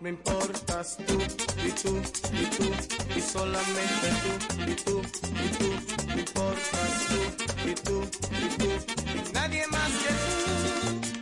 me 0.00 0.10
importas 0.10 0.96
tú 1.06 1.14
y 1.66 1.70
tú 1.72 2.00
y 2.32 2.46
tú 2.46 2.70
y 3.16 3.20
solamente 3.20 4.08
tú 4.22 4.70
y 4.70 4.74
tú 4.76 5.02
y 5.34 5.48
tú 5.58 6.06
me 6.06 6.20
importas 6.20 6.90
tú 7.08 7.68
y 7.68 7.74
tú 7.74 8.08
y 8.30 8.48
tú 8.58 8.70
y 9.28 9.32
nadie 9.32 9.66
más 9.66 9.90
que 9.90 10.10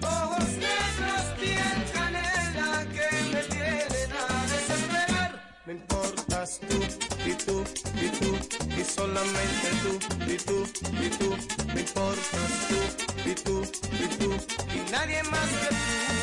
tú 0.00 0.06
ojos 0.06 0.48
negros 0.66 1.24
piel 1.40 1.78
canela 1.94 2.86
que 2.92 3.08
me 3.32 3.42
tienen 3.44 4.12
a 4.12 4.46
desesperar 4.52 5.58
me 5.64 5.72
importas 5.72 6.60
tú 6.60 6.76
y 7.24 7.32
tú 7.32 7.64
y 7.94 8.08
tú 8.18 8.38
y 8.78 8.84
solamente 8.84 9.68
tú 9.82 9.92
y 10.30 10.36
tú 10.36 10.66
y 11.02 11.08
tú 11.08 11.36
me 11.72 11.80
importas 11.80 12.50
tú 12.68 13.30
y 13.30 13.34
tú 13.34 13.62
y 13.92 14.18
tú 14.18 14.34
y 14.74 14.90
nadie 14.90 15.22
más 15.22 15.48
que 15.48 15.68
tú 15.68 16.15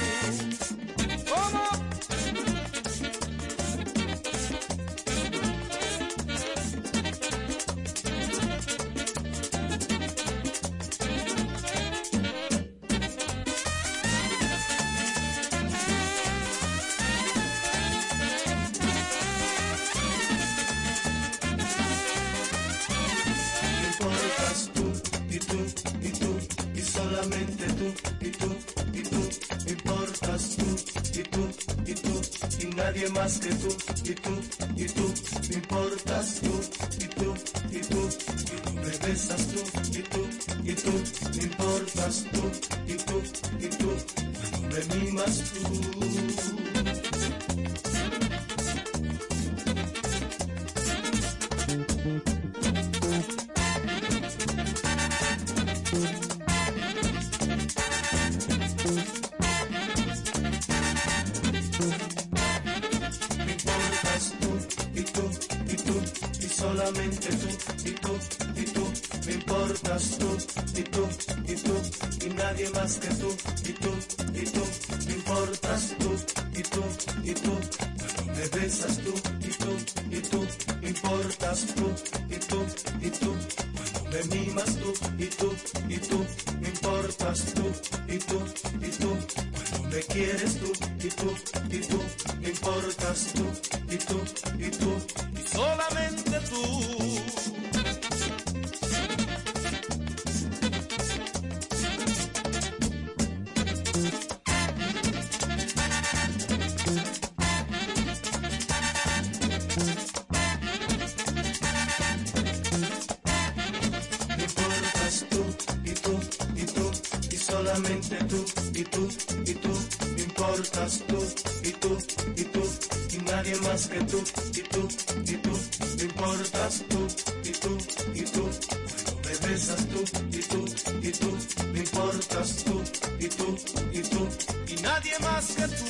nadie 135.04 135.20
más 135.20 135.48
que 135.48 135.68
tú 135.68 135.86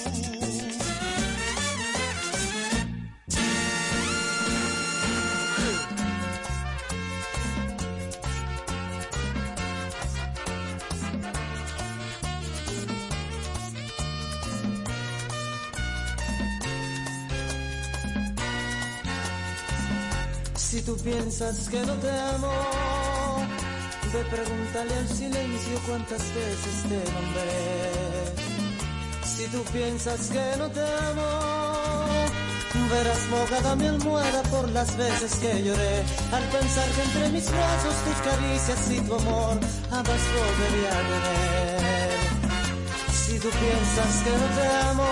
Si 20.55 20.81
tú 20.81 20.97
piensas 20.97 21.69
que 21.69 21.79
no 21.85 21.93
te 21.93 22.09
amo, 22.09 22.51
ve 24.11 24.23
pregúntale 24.31 24.95
al 24.95 25.07
silencio 25.07 25.79
cuántas 25.85 26.33
veces 26.33 26.83
te 26.89 27.11
nombré. 27.11 28.12
Si 29.53 29.59
tú 29.59 29.65
piensas 29.65 30.29
que 30.29 30.57
no 30.57 30.67
te 30.67 30.81
amo, 30.81 31.29
verás 32.89 33.27
mojada 33.29 33.75
mi 33.75 33.85
almohada 33.85 34.41
por 34.49 34.67
las 34.69 34.97
veces 34.97 35.35
que 35.35 35.61
lloré. 35.61 36.03
Al 36.31 36.43
pensar 36.45 36.89
que 36.95 37.01
entre 37.03 37.29
mis 37.29 37.51
brazos 37.51 37.95
tus 38.03 38.17
caricias 38.31 38.91
y 38.91 38.99
tu 39.01 39.13
amor 39.13 39.59
jamás 39.91 40.21
volvería 40.33 40.89
a 40.89 41.03
tener. 41.11 42.09
Si 43.13 43.37
tú 43.37 43.49
piensas 43.49 44.23
que 44.23 44.31
no 44.41 44.47
te 44.57 44.67
amo, 44.89 45.11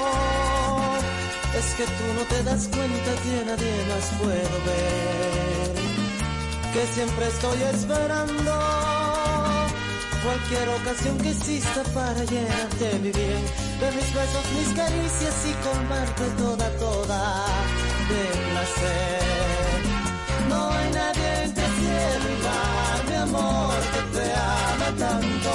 es 1.60 1.74
que 1.76 1.84
tú 1.84 2.06
no 2.16 2.24
te 2.26 2.44
das 2.44 2.68
cuenta 2.70 3.12
que 3.22 3.46
nadie 3.46 3.86
más 3.92 4.06
puedo 4.22 4.56
ver. 4.66 5.76
Que 6.74 6.88
siempre 6.96 7.28
estoy 7.28 7.62
esperando 7.62 8.52
cualquier 10.24 10.70
ocasión 10.70 11.18
que 11.20 11.30
exista 11.30 11.84
para 11.94 12.24
llenarte 12.24 13.00
mi 13.04 13.12
bien. 13.12 13.71
De 13.82 13.92
mis 13.94 14.14
besos, 14.14 14.46
mis 14.56 14.70
caricias 14.76 15.36
y 15.50 15.54
colmarte 15.68 16.24
toda, 16.38 16.70
toda 16.78 17.46
de 18.10 18.24
placer. 18.52 19.82
No 20.50 20.70
hay 20.70 20.92
nadie 20.92 21.32
y 21.46 22.44
mar, 22.46 23.00
mi 23.10 23.16
amor, 23.16 23.74
que 23.94 24.02
te 24.20 24.34
ama 24.34 24.90
tanto. 25.00 25.52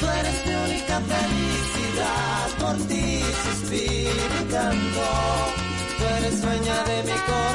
Tú 0.00 0.06
eres 0.18 0.46
mi 0.46 0.54
única 0.66 1.00
felicidad, 1.12 2.48
por 2.58 2.76
ti 2.88 3.22
suspiro 3.44 4.34
y 4.40 4.44
canto. 4.52 5.06
Tú 5.98 6.04
eres 6.16 6.42
dueña 6.42 6.82
de 6.82 7.02
mi 7.04 7.18
corazón 7.28 7.49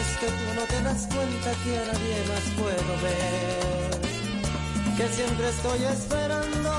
es 0.00 0.16
que 0.18 0.26
tú 0.26 0.54
no 0.54 0.62
te 0.62 0.82
das 0.82 1.06
cuenta 1.14 1.50
que 1.64 1.78
a 1.78 1.84
nadie 1.92 2.16
más 2.30 2.44
puedo 2.60 2.92
ver. 3.02 3.90
Que 4.96 5.08
siempre 5.08 5.48
estoy 5.48 5.84
esperando 5.84 6.70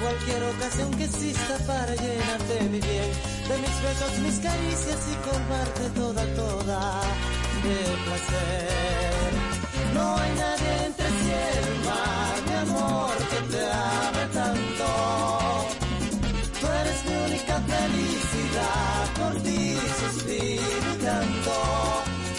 cualquier 0.00 0.42
ocasión 0.44 0.90
que 0.92 1.04
exista 1.04 1.56
para 1.66 1.94
llenarte 1.94 2.54
mi 2.70 2.80
bien, 2.80 3.10
de 3.48 3.58
mis 3.58 3.82
besos, 3.82 4.18
mis 4.20 4.38
caricias 4.38 5.00
y 5.12 5.28
colmarte 5.28 5.88
toda, 5.94 6.24
toda 6.34 7.00
de 7.64 7.78
placer. 8.04 9.30
No 9.94 10.16
hay 10.16 10.30
nadie 10.44 10.86
entre 10.86 11.06
cielo 11.06 11.68
y 11.74 11.86
mar, 11.86 12.27
por 19.28 19.42
ti 19.42 19.76
suspiro 20.00 20.92
y 20.92 21.04
canto. 21.04 21.56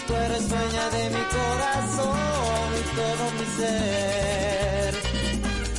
Tú 0.06 0.14
eres 0.14 0.48
dueña 0.48 0.84
de 0.96 1.10
mi 1.10 1.24
corazón 1.36 2.68
y 2.80 2.84
todo 2.98 3.24
mi 3.38 3.46
ser. 3.58 4.94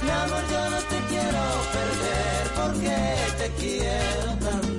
Mi 0.04 0.10
amor, 0.10 0.44
yo 0.52 0.69
no 0.69 0.80
te 0.92 0.98
quiero 1.10 1.44
perder 1.78 2.44
porque 2.60 2.98
te 3.40 3.48
quiero 3.62 4.38
tanto. 4.40 4.71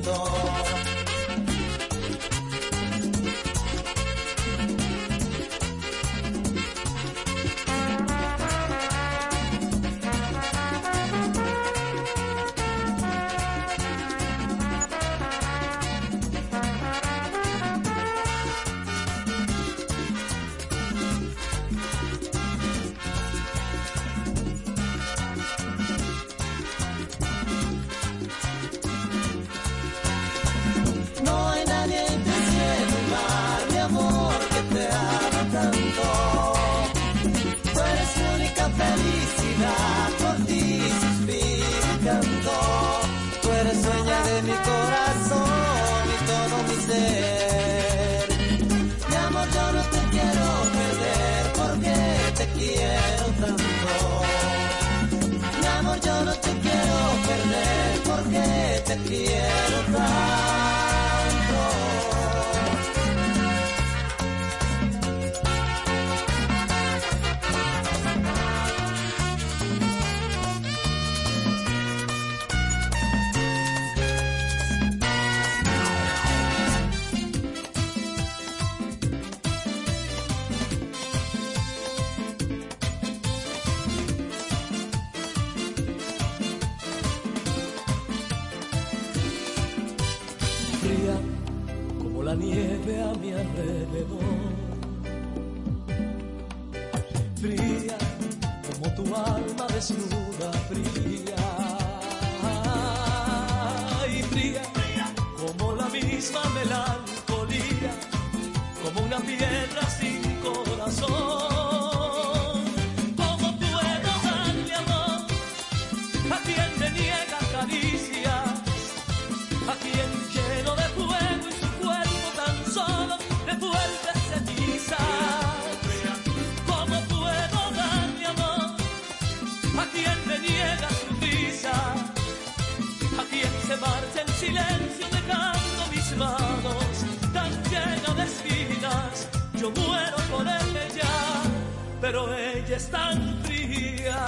Pero 142.02 142.34
ella 142.34 142.76
es 142.76 142.88
tan 142.90 143.44
fría. 143.44 144.18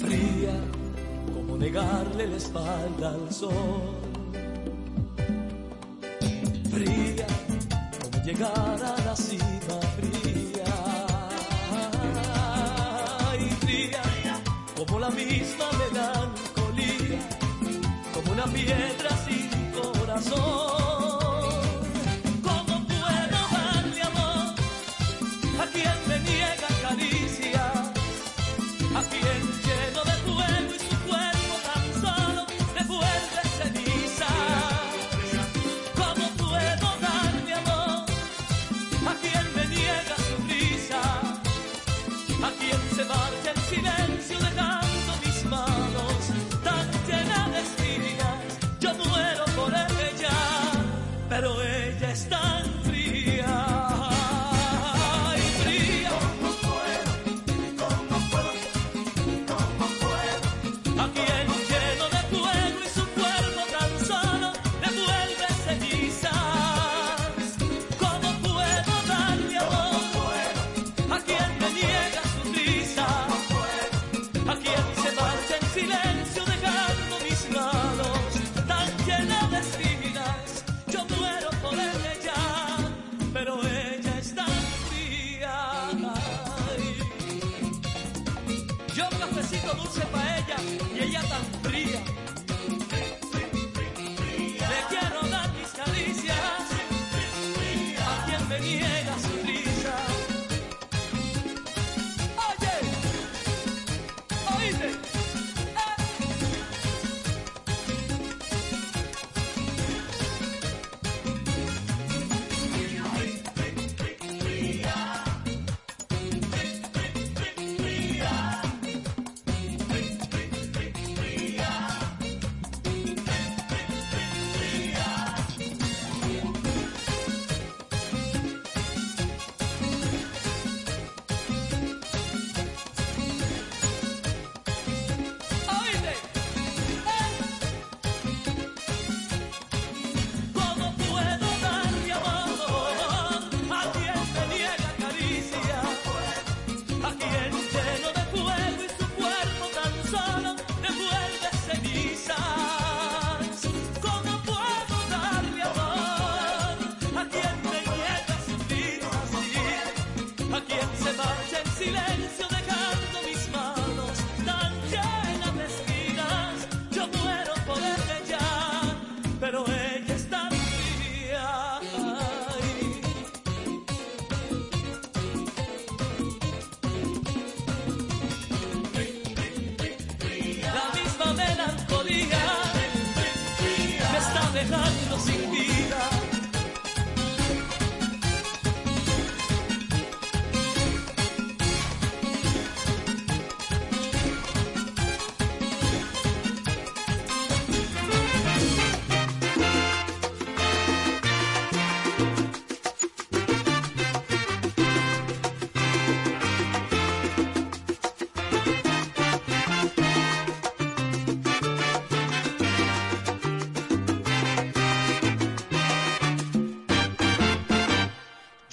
fría 0.00 0.56
como 1.32 1.56
negarle 1.56 2.26
la 2.26 2.36
espalda 2.36 3.10
al 3.10 3.32
sol. 3.32 3.94
Fría 6.72 7.26
como 8.02 8.24
llegar 8.24 8.78
a 8.92 8.96
la 9.06 9.14
cima 9.14 9.78
fría. 9.96 10.64
Y 13.38 13.48
fría 13.64 14.02
como 14.76 14.98
la 14.98 15.10
misma 15.10 15.66
melancolía, 15.82 17.20
como 18.12 18.32
una 18.32 18.46
piedra 18.46 19.10
sin 19.24 19.48
corazón. 19.80 20.65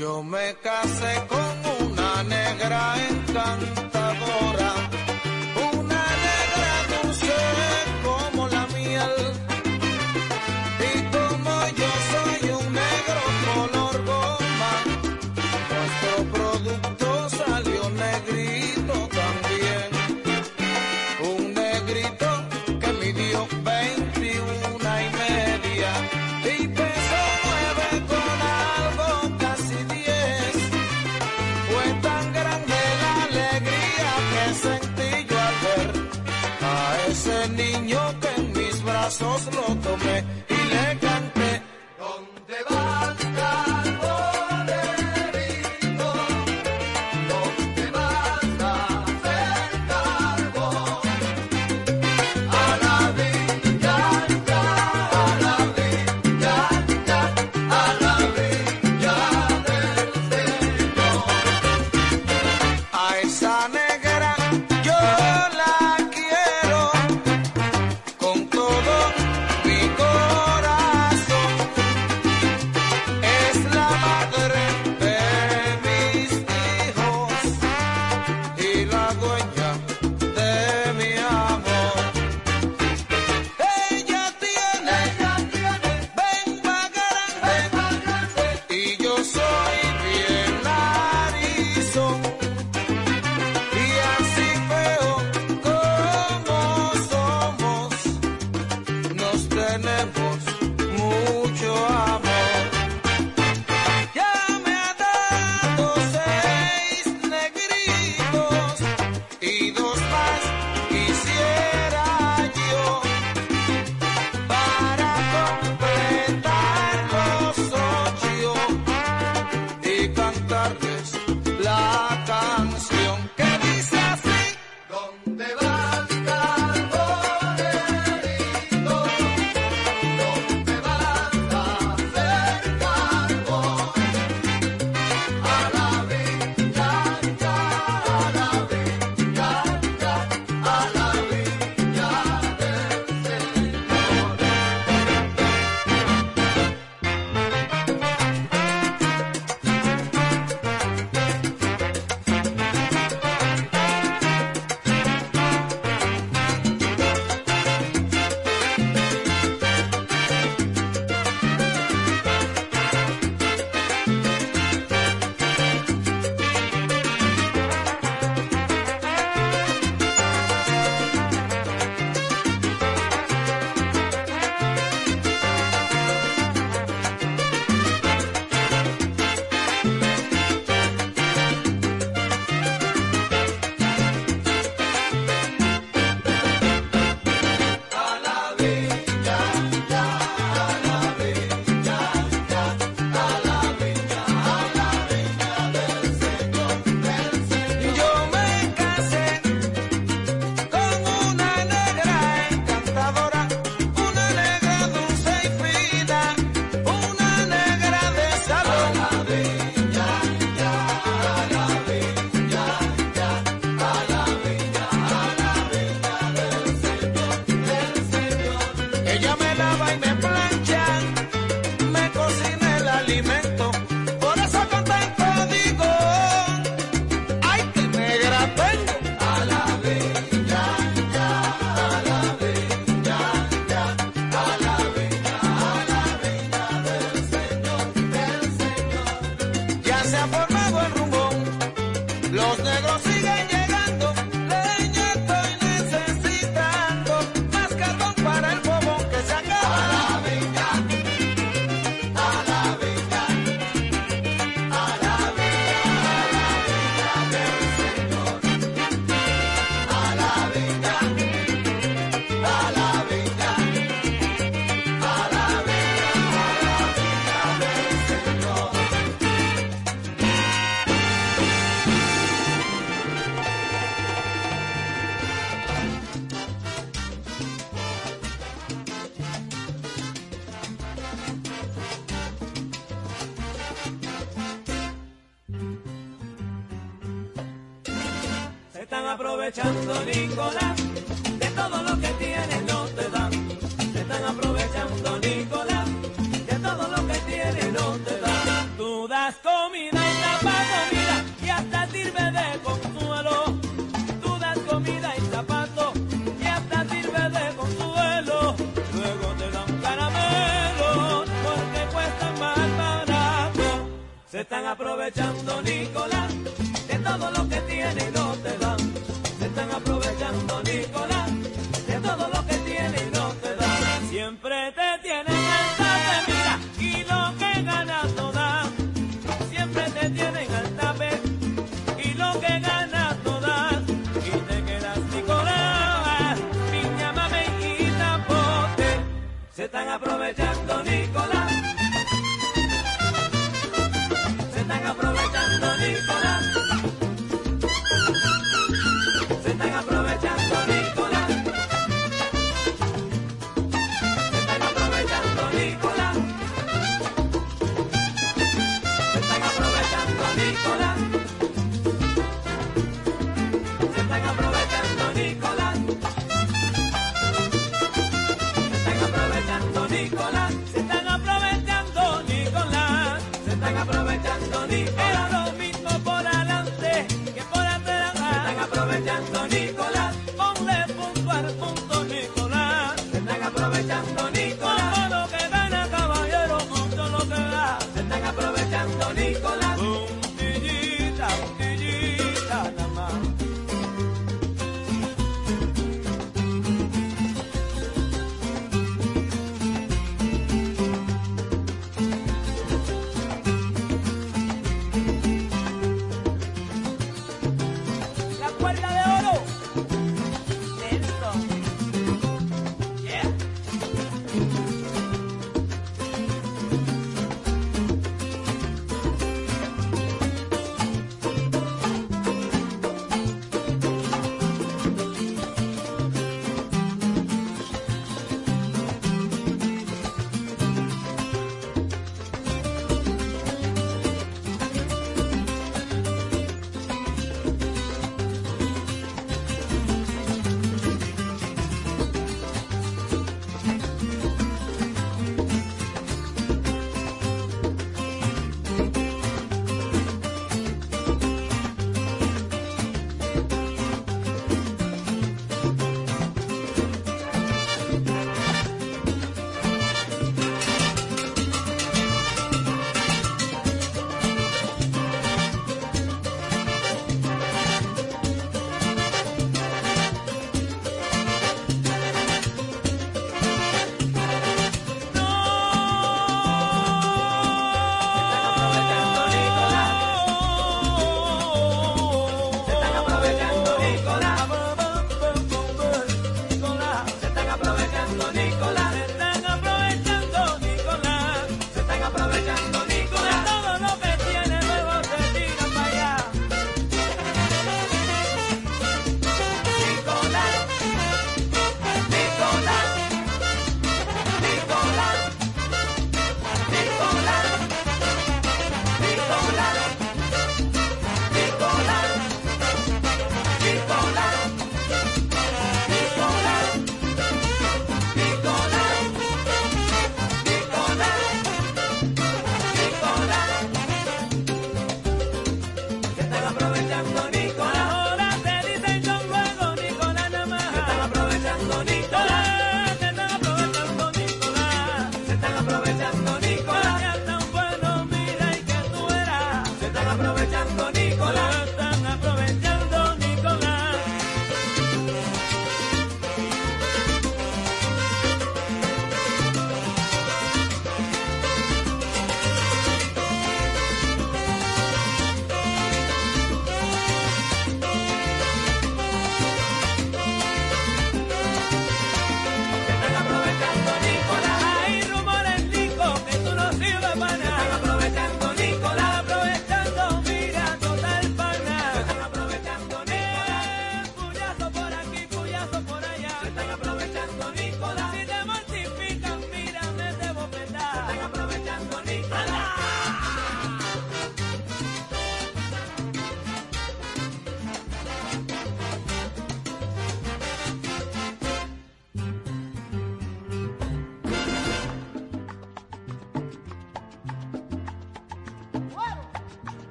Yo 0.00 0.22
me 0.22 0.56
casé 0.62 1.26
con 1.28 1.39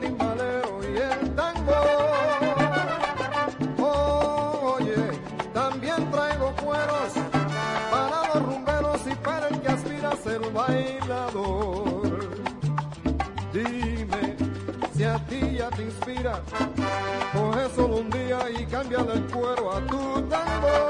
timbalero 0.00 0.80
y 0.82 0.96
el 0.96 1.34
tango. 1.34 1.74
Oye, 3.78 4.96
también 5.52 6.10
traigo 6.10 6.54
cueros 6.56 7.12
para 7.90 8.34
los 8.34 8.42
rumberos 8.42 9.00
y 9.06 9.14
para 9.16 9.48
el 9.48 9.60
que 9.60 9.68
aspira 9.68 10.10
a 10.10 10.16
ser 10.16 10.40
bailador. 10.52 12.18
Dime 13.52 14.36
si 14.94 15.04
a 15.04 15.18
ti 15.26 15.56
ya 15.58 15.68
te 15.70 15.82
inspira, 15.82 16.40
coge 17.32 17.68
solo 17.74 17.96
un 17.96 18.10
día 18.10 18.38
y 18.50 18.66
cámbiale 18.66 19.14
el 19.14 19.22
cuero 19.26 19.72
a 19.72 19.80
tu 19.86 20.22
tango. 20.28 20.81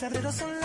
febrero 0.00 0.32
son 0.32 0.59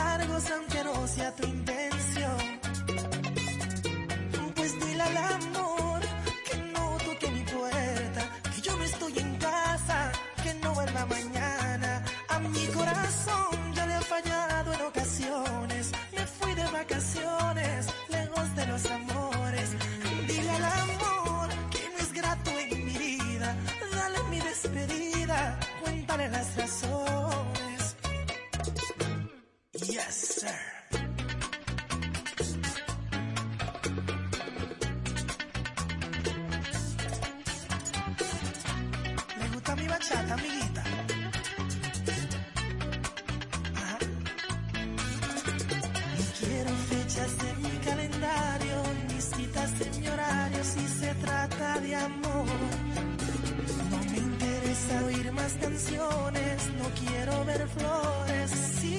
no 55.75 56.89
quiero 57.01 57.45
ver 57.45 57.67
flores. 57.67 58.51
Si 58.79 58.97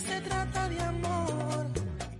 se 0.00 0.20
trata 0.22 0.68
de 0.68 0.80
amor, 0.80 1.66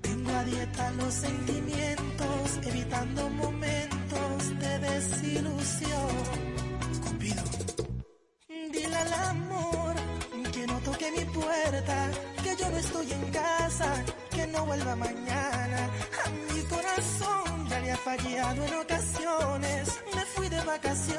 tengo 0.03 0.31
a 0.31 0.45
dieta 0.45 0.91
los 0.91 1.15
sentimientos, 1.15 2.59
evitando 2.67 3.31
momentos 3.31 4.59
de 4.59 4.79
desilusión. 4.79 6.11
Cupido, 7.03 7.43
dile 8.73 8.97
al 8.97 9.13
amor 9.15 9.95
que 10.53 10.67
no 10.67 10.79
toque 10.81 11.11
mi 11.11 11.25
puerta, 11.25 12.11
que 12.43 12.57
yo 12.57 12.69
no 12.69 12.77
estoy 12.77 13.13
en 13.13 13.25
casa, 13.31 14.05
que 14.31 14.47
no 14.49 14.67
vuelva 14.67 14.97
mañana. 14.97 15.91
A 16.27 16.31
mi 16.53 16.61
corazón 16.65 17.69
ya 17.71 17.81
le 17.81 17.93
ha 17.93 17.97
fallado 17.97 18.67
en 18.67 18.75
ocasiones, 18.75 20.01
me 20.15 20.23
fui 20.35 20.49
de 20.51 20.61
vacaciones 20.61 21.18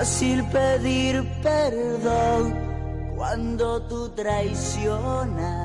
fácil 0.00 0.42
pedir 0.46 1.22
perdón 1.42 2.54
cuando 3.18 3.82
tú 3.82 4.08
traicionas. 4.16 5.59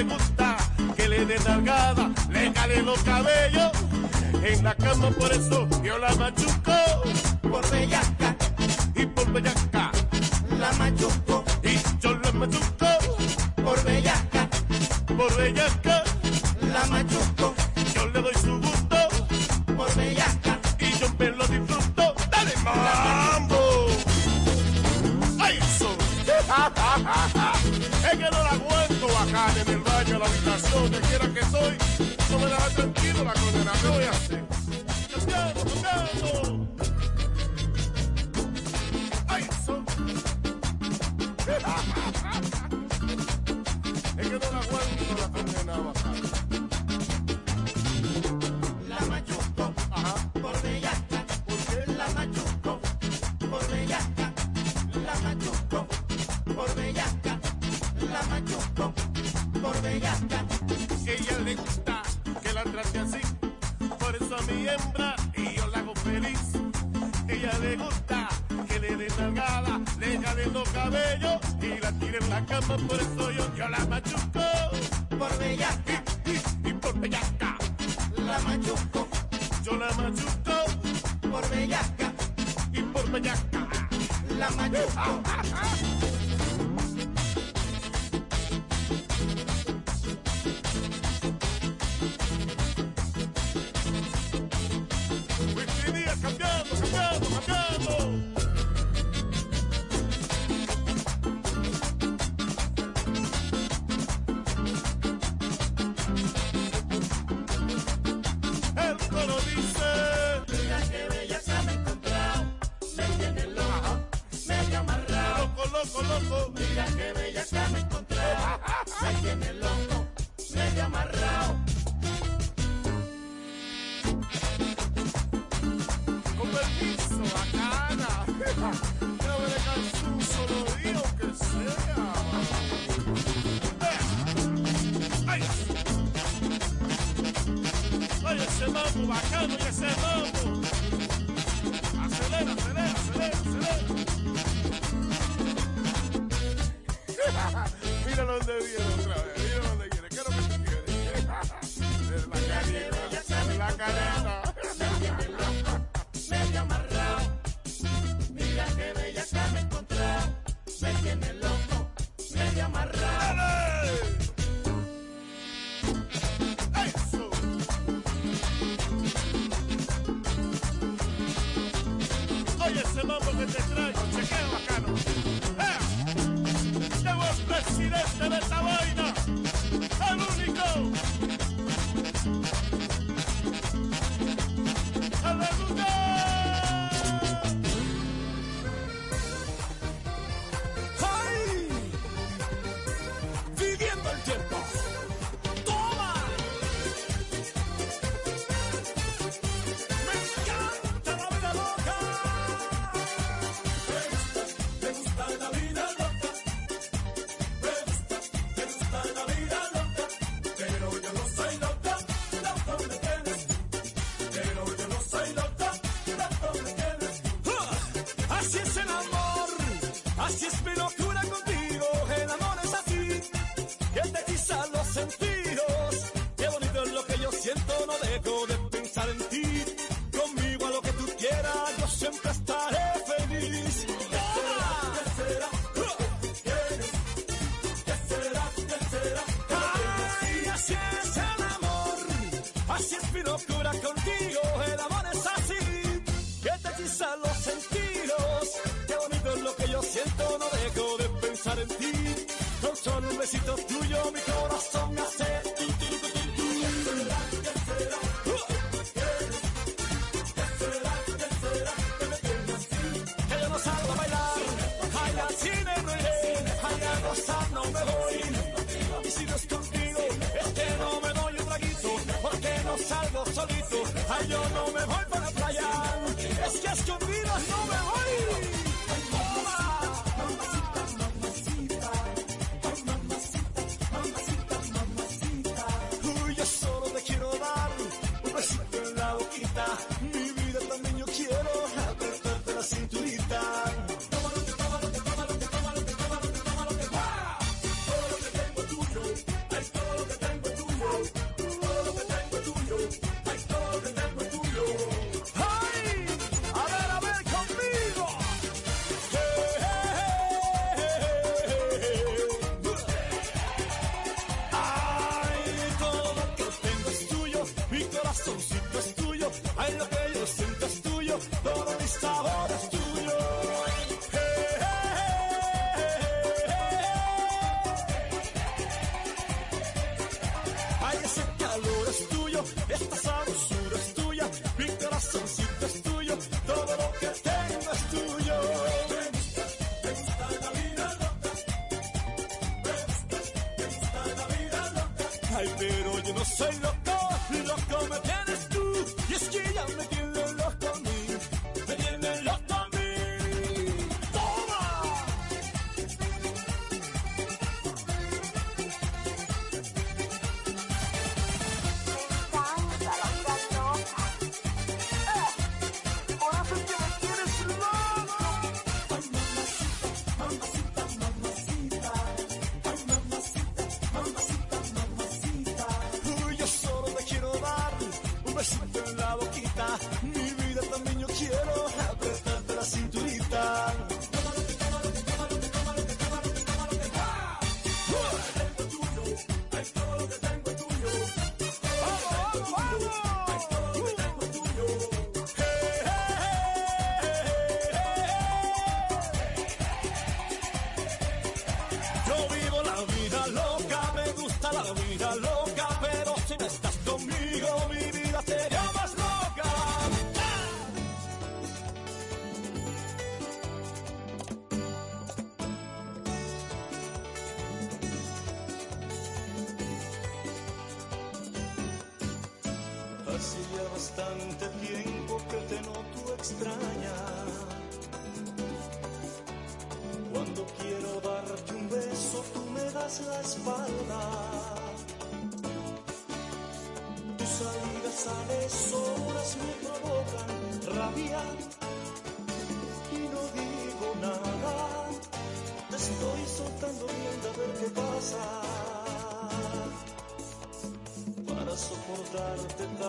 le 0.00 0.14
gusta 0.14 0.56
que 0.96 1.08
le 1.08 1.26
den 1.26 1.44
largada, 1.44 2.10
le 2.30 2.52
cale 2.52 2.82
los 2.82 3.02
cabellos. 3.02 3.70
En 4.42 4.64
la 4.64 4.74
cama 4.74 5.10
por 5.10 5.30
eso 5.32 5.68
yo 5.82 5.98
la 5.98 6.14
machuco 6.14 6.59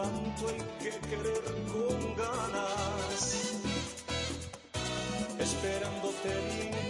tanto 0.02 0.47
hay 0.47 0.58
que 0.82 0.89
querer 1.10 1.43
con 1.72 2.16
ganas, 2.16 3.54
esperándote 5.39 6.30
bien. 6.56 6.81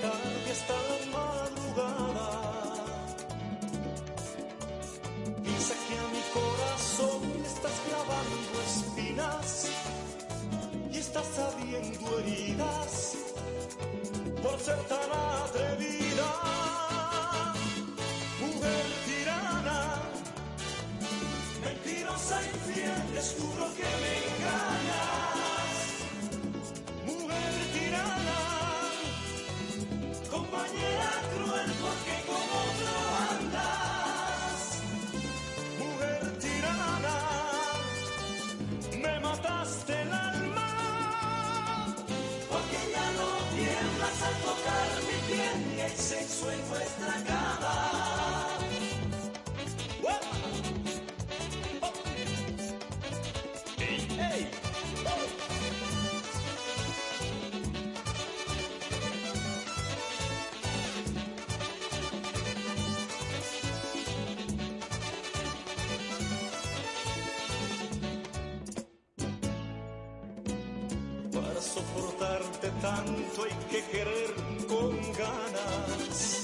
soportarte 71.73 72.69
tanto 72.81 73.43
hay 73.43 73.55
que 73.69 73.81
querer 73.91 74.33
con 74.67 74.91
ganas. 75.13 76.40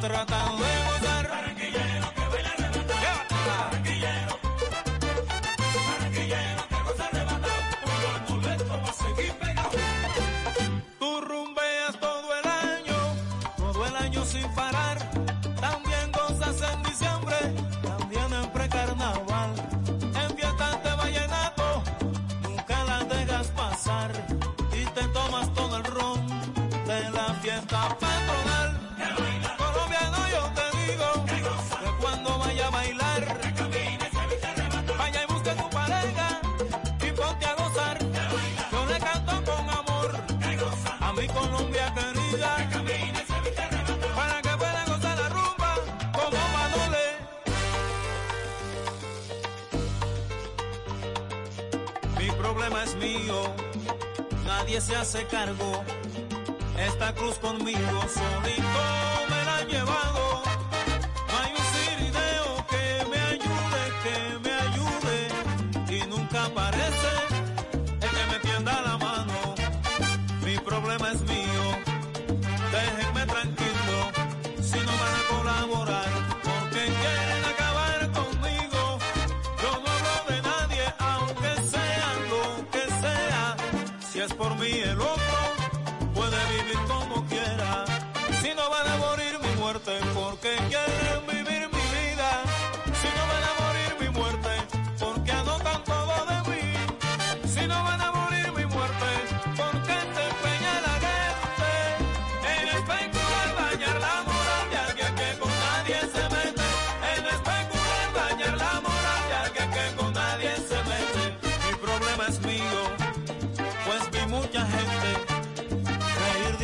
Patrão 0.00 0.24
da 0.24 0.79
es 52.84 52.94
mío, 52.96 53.42
nadie 54.44 54.80
se 54.80 54.96
hace 54.96 55.24
cargo. 55.26 55.84
Esta 56.78 57.12
cruz 57.14 57.36
conmigo 57.36 58.00
solito 58.08 58.82
me 59.28 59.44
la 59.44 59.64
llevan. 59.68 60.09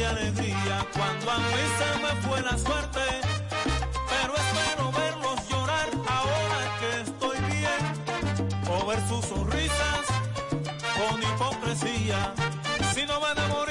alegría 0.09 0.87
cuando 0.93 1.31
a 1.31 1.39
mí 1.39 1.65
se 1.79 1.89
me 2.03 2.13
fue 2.23 2.43
la 2.43 2.59
suerte. 2.59 3.01
Pero 4.11 4.35
espero 4.35 4.93
verlos 4.93 5.49
llorar 5.49 5.89
ahora 6.09 6.61
que 6.81 6.91
estoy 7.01 7.39
bien 7.55 7.83
o 8.71 8.87
ver 8.87 9.01
sus 9.09 9.25
sonrisas 9.25 10.03
con 10.97 11.23
hipocresía. 11.23 12.35
Si 12.95 13.05
no 13.05 13.21
van 13.21 13.39
a 13.39 13.49
morir 13.49 13.66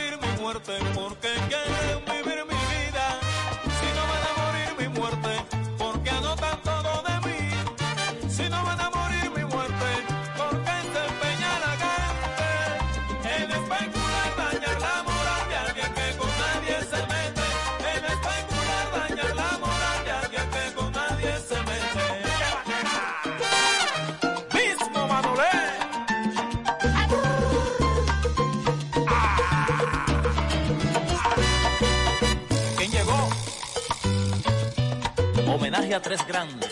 tres 36.05 36.27
grandes. 36.27 36.71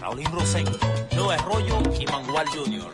Raulín 0.00 0.30
Rosenco, 0.30 0.78
Noé 1.16 1.34
Arroyo 1.34 1.82
y 1.98 2.06
Mangual 2.06 2.46
Jr. 2.46 2.92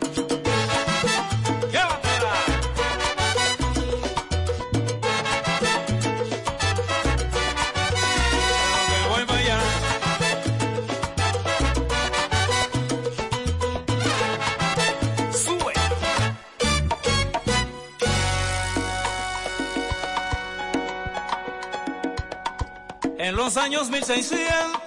En 23.19 23.35
los 23.35 23.57
años 23.57 23.91
1600 23.91 24.78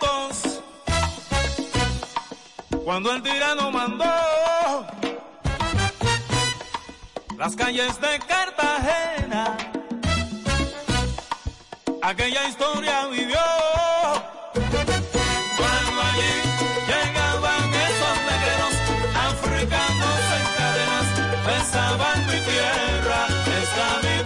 cuando 2.93 3.11
el 3.15 3.23
tirano 3.23 3.71
mandó 3.71 4.05
las 7.39 7.57
calles 7.57 7.99
de 8.03 8.19
Cartagena, 8.19 9.57
aquella 12.03 12.49
historia 12.51 13.07
vivió. 13.07 13.41
Cuando 15.57 16.03
allí 16.03 16.35
llegaban 16.87 17.75
esos 17.89 18.17
negros 18.31 18.73
africanos 19.31 20.21
en 20.37 20.45
cadenas, 20.59 21.07
pensaban 21.47 22.27
mi 22.27 22.39
tierra, 22.51 23.21
esta 23.63 23.87
mi 24.03 24.17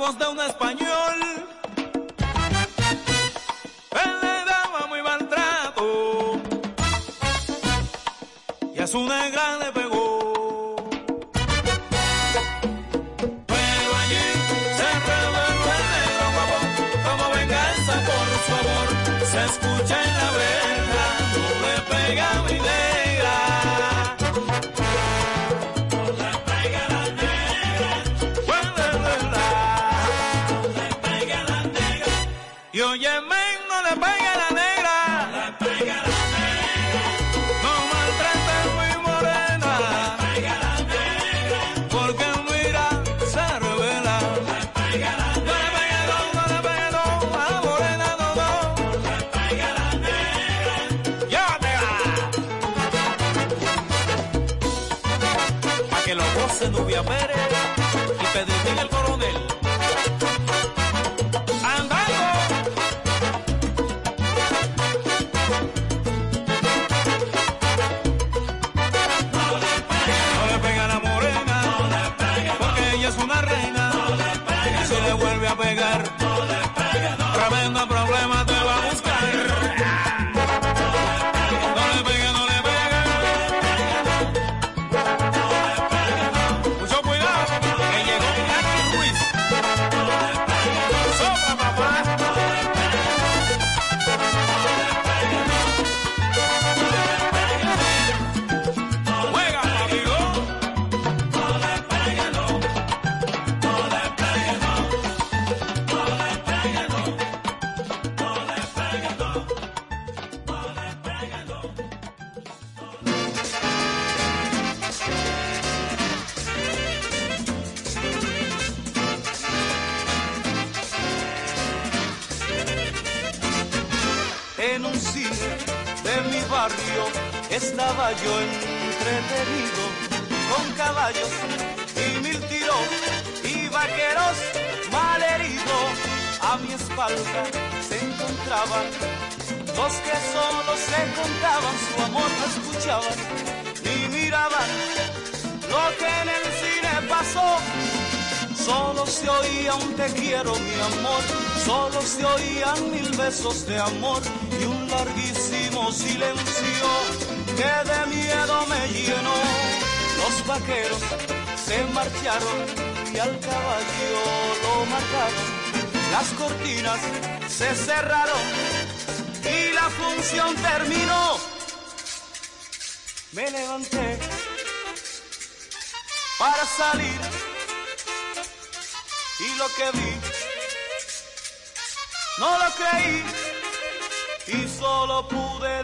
Забоз 0.00 0.14
да 0.14 0.30
у 0.30 0.34
нас 0.34 0.52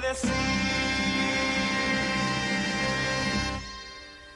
decir 0.00 0.30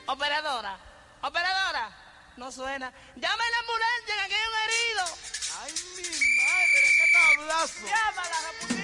Operadora, 0.07 0.77
operadora, 1.23 1.91
no 2.37 2.51
suena. 2.51 2.93
Llame 3.15 3.45
a 3.45 3.51
la 3.51 3.59
ambulancia 3.61 4.15
que 4.15 4.21
aquí 4.23 4.35
hay 4.35 4.49
un 4.49 4.55
herido. 4.65 5.05
¡Ay, 5.63 5.73
mi 5.97 6.03
madre! 6.37 6.81
¡Qué 6.97 7.07
tablazo! 7.13 7.87
Llámala, 7.87 8.37
Raputín. 8.43 8.80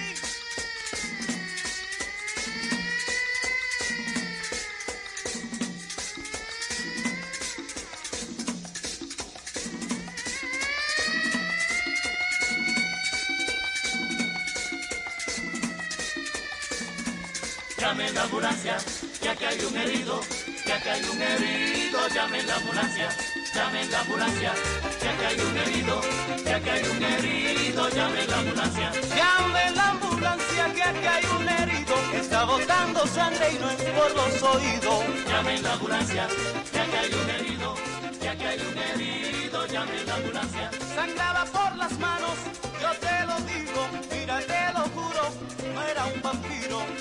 Llame 17.97 18.13
la 18.13 18.23
ambulancia, 18.25 18.77
ya 19.23 19.35
que 19.35 19.47
hay 19.47 19.59
un 19.59 19.75
herido, 19.75 20.21
ya 20.67 20.79
que 20.79 20.89
hay 20.91 21.03
un 21.03 21.19
herido, 21.19 22.07
llame 22.09 22.43
la 22.43 22.55
ambulancia, 22.57 23.09
llame 23.55 23.85
la 23.85 23.99
ambulancia, 24.01 24.53
ya 25.01 25.17
que 25.17 25.25
hay 25.25 25.39
un 25.39 25.57
herido, 25.57 26.01
ya 26.45 26.59
que 26.59 26.69
hay 26.69 26.83
un 26.83 27.03
herido, 27.03 27.89
llame 27.89 28.27
la 28.27 28.37
ambulancia. 28.37 28.91
Llame 29.15 29.71
la 29.71 29.89
ambulancia 29.89 30.73
que 30.75 30.83
aquí 30.83 31.07
hay 31.07 31.25
un 31.25 31.49
herido 31.49 31.95
que 32.11 32.17
está 32.17 32.45
botando 32.45 33.07
sangre 33.07 33.51
y 33.51 33.57
no 33.57 33.71
es 33.71 33.81
por 33.81 34.11
los 34.15 34.43
oídos. 34.43 35.03
Llame 35.27 35.59
la 35.63 35.73
ambulancia, 35.73 36.27
ya 36.71 36.85
que 36.85 36.97
hay 36.99 37.13
un 37.15 37.29
herido, 37.31 37.75
ya 38.21 38.35
que 38.35 38.47
hay 38.47 38.59
un 38.59 38.77
herido, 38.77 39.65
llame 39.65 40.03
la 40.05 40.15
ambulancia. 40.17 40.69
Sangraba 40.93 41.45
por 41.45 41.75
las 41.75 41.97
manos, 41.97 42.37
yo 42.79 42.91
te 42.99 43.25
lo 43.25 43.39
digo, 43.51 43.89
mira 44.11 44.39
te 44.41 44.73
lo 44.73 44.83
juro, 44.93 45.31
no 45.73 45.81
era 45.81 46.05
un 46.05 46.21
vampiro. 46.21 46.96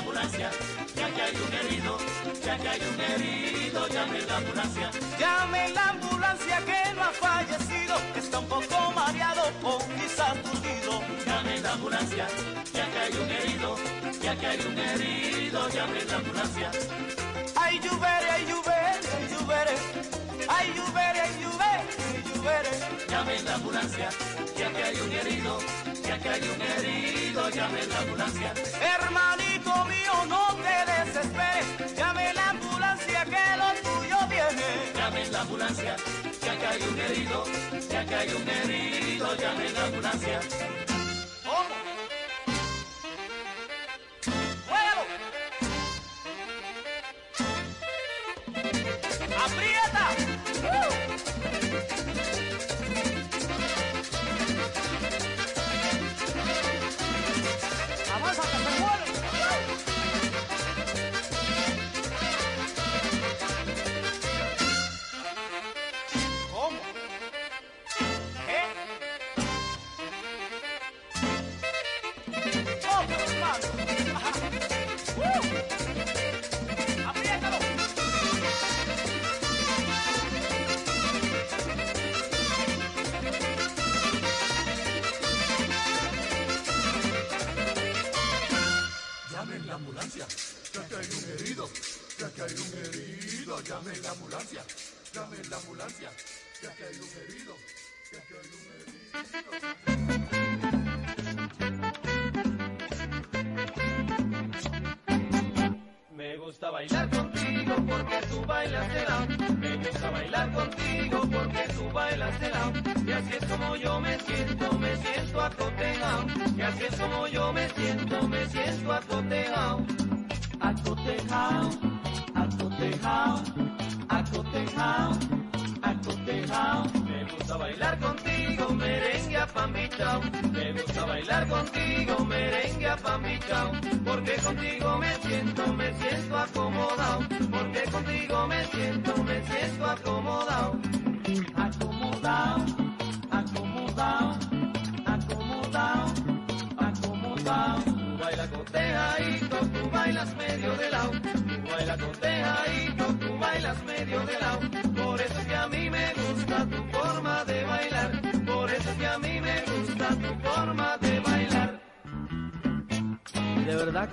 Ambulancia, 0.00 0.50
ya 0.96 1.10
que 1.14 1.22
hay 1.22 1.36
un 1.36 1.52
herido, 1.52 1.98
ya 2.42 2.56
que 2.56 2.68
hay 2.68 2.80
un 2.80 3.00
herido, 3.00 3.86
llame 3.88 4.20
la 4.22 4.36
ambulancia. 4.38 4.90
Llame 5.18 5.68
la 5.74 5.88
ambulancia 5.90 6.56
que 6.64 6.94
no 6.94 7.02
ha 7.02 7.12
fallecido, 7.12 7.96
está 8.16 8.38
un 8.38 8.46
poco 8.46 8.92
mareado 8.92 9.42
o 9.62 9.78
quizás 10.00 10.34
turbido. 10.42 11.02
Llame 11.26 11.60
la 11.60 11.72
ambulancia, 11.72 12.26
ya 12.72 12.90
que 12.90 12.98
hay 12.98 13.12
un 13.12 13.30
herido, 13.30 13.76
ya 14.22 14.36
que 14.36 14.46
hay 14.46 14.60
un 14.60 14.78
herido, 14.78 15.68
llame 15.68 16.04
la 16.06 16.16
ambulancia. 16.16 16.70
Ay, 17.56 17.78
lluvere, 17.80 18.30
ay, 18.30 18.46
lluvere, 18.48 19.00
ay, 19.16 19.28
lluvere, 19.32 19.74
ay, 20.48 20.72
lluvere, 20.76 21.20
ay, 21.20 21.34
lluvere, 21.42 22.19
Llame 22.42 23.42
la 23.42 23.54
ambulancia, 23.54 24.08
ya 24.56 24.70
que 24.72 24.82
hay 24.82 24.96
un 24.96 25.12
herido, 25.12 25.58
ya 26.02 26.18
que 26.18 26.28
hay 26.30 26.42
un 26.42 26.62
herido, 26.62 27.50
llame 27.50 27.86
la 27.86 27.98
ambulancia. 27.98 28.54
Hermanito 28.80 29.84
mío, 29.84 30.14
no 30.26 30.56
te 30.56 30.90
desesperes, 30.90 31.96
llame 31.96 32.32
la 32.32 32.50
ambulancia 32.50 33.24
que 33.26 33.56
lo 33.58 33.68
tuyo 33.82 34.16
viene. 34.30 34.68
Llame 34.94 35.26
la 35.26 35.40
ambulancia, 35.42 35.96
ya 36.42 36.58
que 36.58 36.66
hay 36.66 36.82
un 36.82 36.98
herido, 36.98 37.44
ya 37.90 38.06
que 38.06 38.14
hay 38.14 38.28
un 38.30 38.48
herido, 38.48 39.36
llame 39.36 39.70
la 39.72 39.84
ambulancia. 39.84 40.40
¿Cómo? 41.44 41.99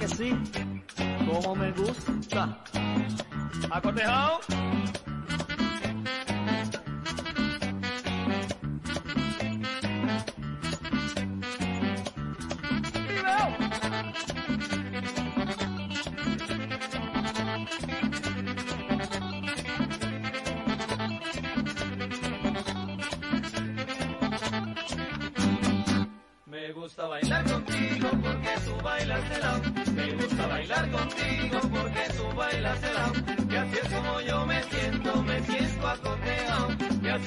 que 0.08 0.16
sí. 0.16 0.57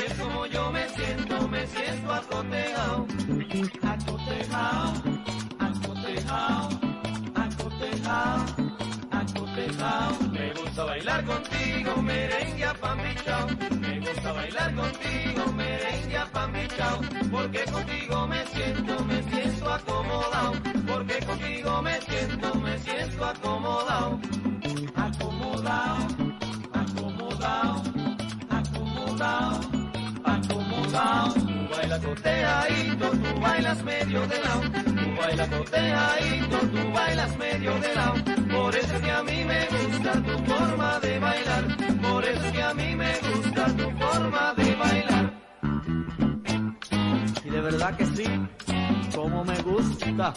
es 0.06 0.14
como 0.14 0.46
yo 0.46 0.70
me 0.72 0.88
siento, 0.88 1.48
me 1.48 1.66
siento 1.66 2.12
acotejao, 2.12 3.06
acotejao, 3.82 4.94
acotejao, 5.58 6.68
acotejao, 7.34 8.44
acotejao. 9.10 10.30
Me 10.32 10.52
gusta 10.54 10.84
bailar 10.84 11.24
contigo, 11.24 12.02
merengue 12.02 12.64
a 12.64 12.74
pan 12.74 12.98
me 13.80 14.00
gusta 14.00 14.32
bailar 14.32 14.74
contigo, 14.74 15.52
merengue 15.52 16.16
a 16.16 16.26
pan 16.26 16.52
porque 17.30 17.64
contigo 17.64 17.99
bailas 33.70 33.84
medio 33.84 34.26
de 34.26 34.38
lado, 34.40 34.62
tú 34.62 35.16
bailas 35.20 35.50
boteadito, 35.50 36.58
tú 36.58 36.92
bailas 36.92 37.36
medio 37.36 37.78
de 37.78 37.94
lado. 37.94 38.14
Por 38.50 38.76
eso 38.76 38.94
es 38.96 39.02
que 39.02 39.10
a 39.10 39.22
mí 39.22 39.44
me 39.44 39.66
gusta 39.66 40.12
tu 40.22 40.38
forma 40.44 41.00
de 41.00 41.18
bailar, 41.20 41.64
por 42.02 42.24
eso 42.24 42.46
es 42.46 42.52
que 42.52 42.62
a 42.62 42.74
mí 42.74 42.96
me 42.96 43.12
gusta 43.18 43.66
tu 43.76 43.90
forma 43.90 44.54
de 44.54 44.74
bailar. 44.74 45.32
Y 47.44 47.50
de 47.50 47.60
verdad 47.60 47.96
que 47.96 48.06
sí, 48.06 48.26
como 49.14 49.44
me 49.44 49.62
gusta. 49.62 50.34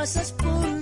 possas 0.00 0.32
pular. 0.32 0.79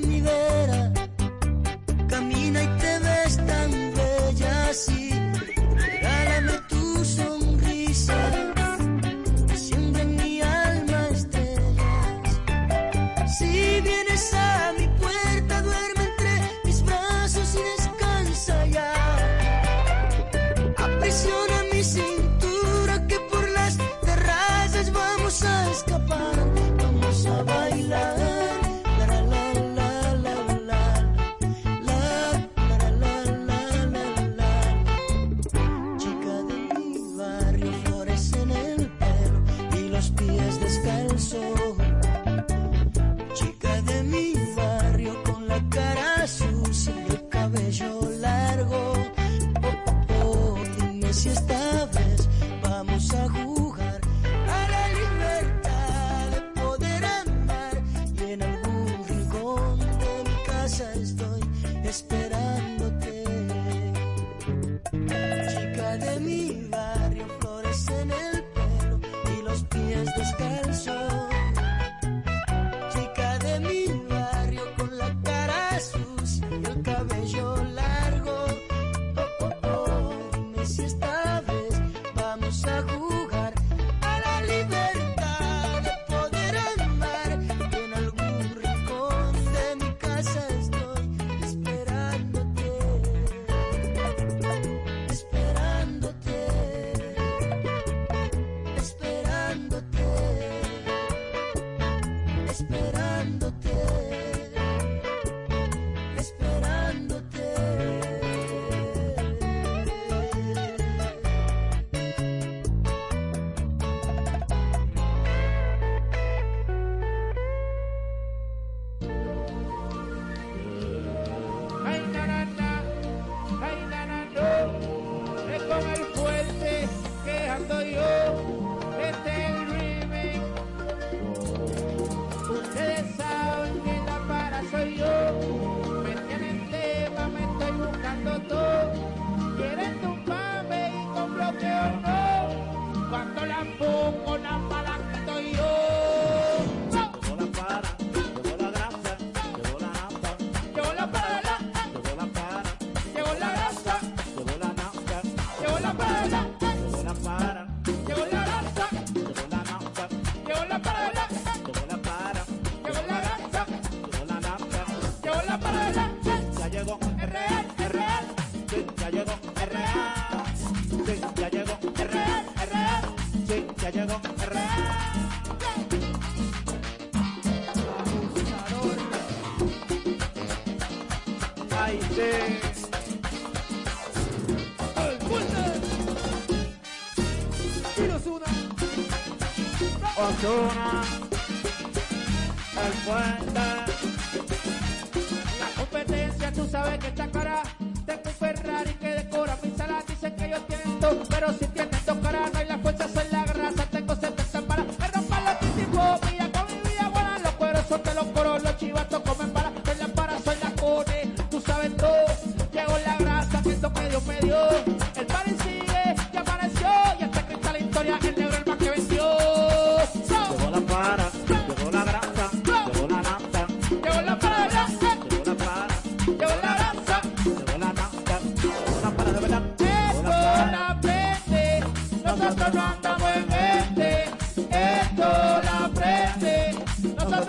Ozuna. 190.39 191.18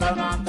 Ramadan. 0.10 0.49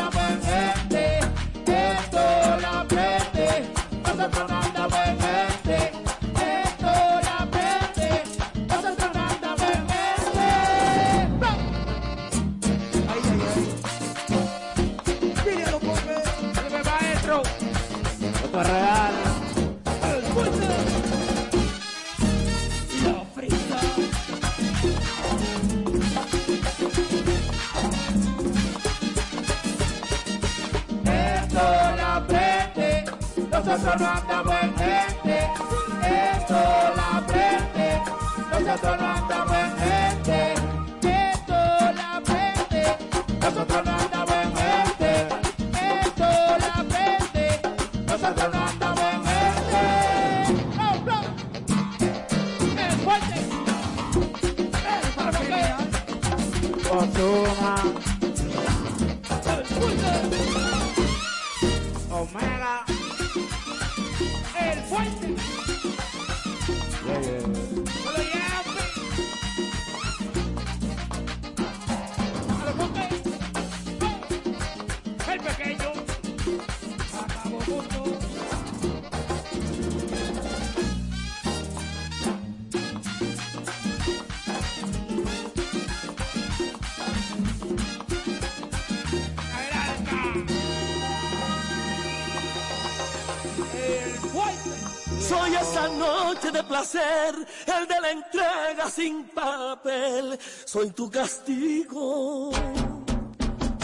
Soy 100.72 100.88
tu 100.90 101.10
castigo. 101.10 102.52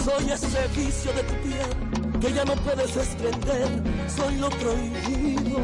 Soy 0.04 0.30
ese 0.30 0.68
vicio 0.68 1.12
de 1.14 1.22
tu 1.24 1.34
piel 1.42 2.20
que 2.20 2.32
ya 2.32 2.44
no 2.44 2.54
puedes 2.62 2.94
desprender. 2.94 3.68
Soy 4.16 4.36
lo 4.36 4.48
prohibido. 4.50 5.58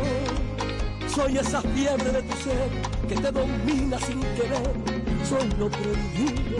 Soy 1.14 1.38
esa 1.38 1.62
fiebre 1.62 2.10
de 2.10 2.22
tu 2.24 2.36
ser 2.38 2.68
que 3.08 3.14
te 3.14 3.30
domina 3.30 4.00
sin 4.00 4.20
querer. 4.34 4.72
Soy 5.28 5.48
lo 5.60 5.70
prohibido. 5.70 6.58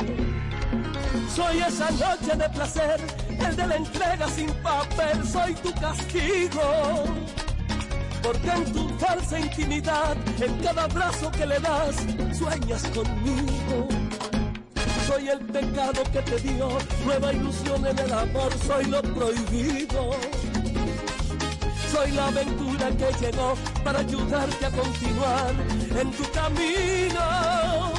Soy 1.34 1.58
esa 1.58 1.90
noche 1.90 2.36
de 2.36 2.48
placer, 2.50 3.00
el 3.44 3.56
de 3.56 3.66
la 3.66 3.74
entrega 3.74 4.28
sin 4.28 4.48
papel. 4.62 5.26
Soy 5.26 5.54
tu 5.54 5.72
castigo. 5.74 6.62
Porque 8.22 8.48
en 8.48 8.72
tu 8.72 8.88
falsa 9.00 9.40
intimidad, 9.40 10.16
en 10.40 10.56
cada 10.60 10.84
abrazo 10.84 11.32
que 11.32 11.46
le 11.46 11.58
das, 11.58 11.96
sueñas 12.38 12.84
conmigo. 12.94 13.51
Soy 15.22 15.30
el 15.30 15.38
pecado 15.38 16.02
que 16.12 16.20
te 16.20 16.36
dio 16.40 16.68
nueva 17.04 17.32
ilusión 17.32 17.86
en 17.86 17.96
el 17.96 18.12
amor, 18.12 18.50
soy 18.66 18.86
lo 18.86 19.00
prohibido. 19.02 20.10
Soy 21.92 22.10
la 22.10 22.26
aventura 22.26 22.90
que 22.90 23.24
llegó 23.24 23.54
para 23.84 24.00
ayudarte 24.00 24.66
a 24.66 24.70
continuar 24.70 25.54
en 25.96 26.10
tu 26.10 26.24
camino. 26.32 27.92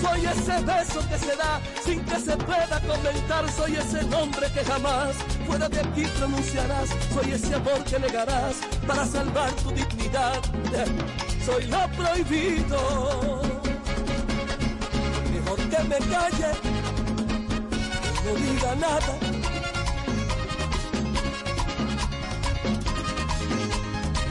Soy 0.00 0.24
ese 0.24 0.62
beso 0.62 1.00
que 1.08 1.18
se 1.18 1.34
da 1.34 1.60
sin 1.84 2.04
que 2.04 2.20
se 2.20 2.36
pueda 2.36 2.80
comentar. 2.80 3.50
Soy 3.50 3.74
ese 3.74 4.04
nombre 4.04 4.46
que 4.54 4.64
jamás 4.64 5.16
fuera 5.48 5.68
de 5.68 5.80
aquí 5.80 6.04
pronunciarás. 6.16 6.90
Soy 7.12 7.32
ese 7.32 7.56
amor 7.56 7.82
que 7.82 7.98
negarás 7.98 8.54
para 8.86 9.04
salvar 9.04 9.50
tu 9.54 9.70
dignidad. 9.72 10.40
Soy 11.44 11.64
lo 11.66 11.90
prohibido. 11.96 13.25
Me 15.84 15.98
calle 15.98 16.76
no 18.26 18.34
diga 18.34 18.74
nada. 18.74 19.12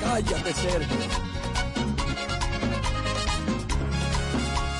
Cállate, 0.01 0.53
Sergio. 0.53 0.97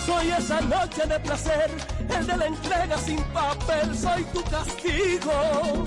Soy 0.06 0.32
esa 0.32 0.62
noche 0.62 1.06
de 1.08 1.20
placer, 1.20 1.72
el 2.18 2.28
de 2.28 2.38
la 2.38 2.46
entrega 2.48 2.98
sin 2.98 3.22
papel, 3.26 3.98
soy 3.98 4.24
tu 4.34 4.44
castigo. 4.44 5.86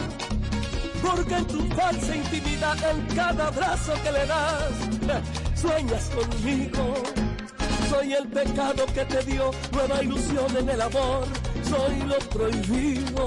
Porque 1.03 1.35
en 1.37 1.47
tu 1.47 1.69
falsa 1.75 2.17
intimidad, 2.17 2.77
en 2.91 3.15
cada 3.15 3.49
abrazo 3.49 3.93
que 4.03 4.13
le 4.13 4.27
das, 4.27 5.21
sueñas 5.61 6.11
conmigo. 6.11 7.28
Soy 7.99 8.15
el 8.15 8.29
pecado 8.29 8.87
que 8.95 9.05
te 9.07 9.25
dio 9.25 9.51
nueva 9.73 10.05
ilusión 10.05 10.57
en 10.57 10.69
el 10.69 10.81
amor, 10.81 11.27
soy 11.69 12.01
lo 12.07 12.17
prohibido. 12.31 13.27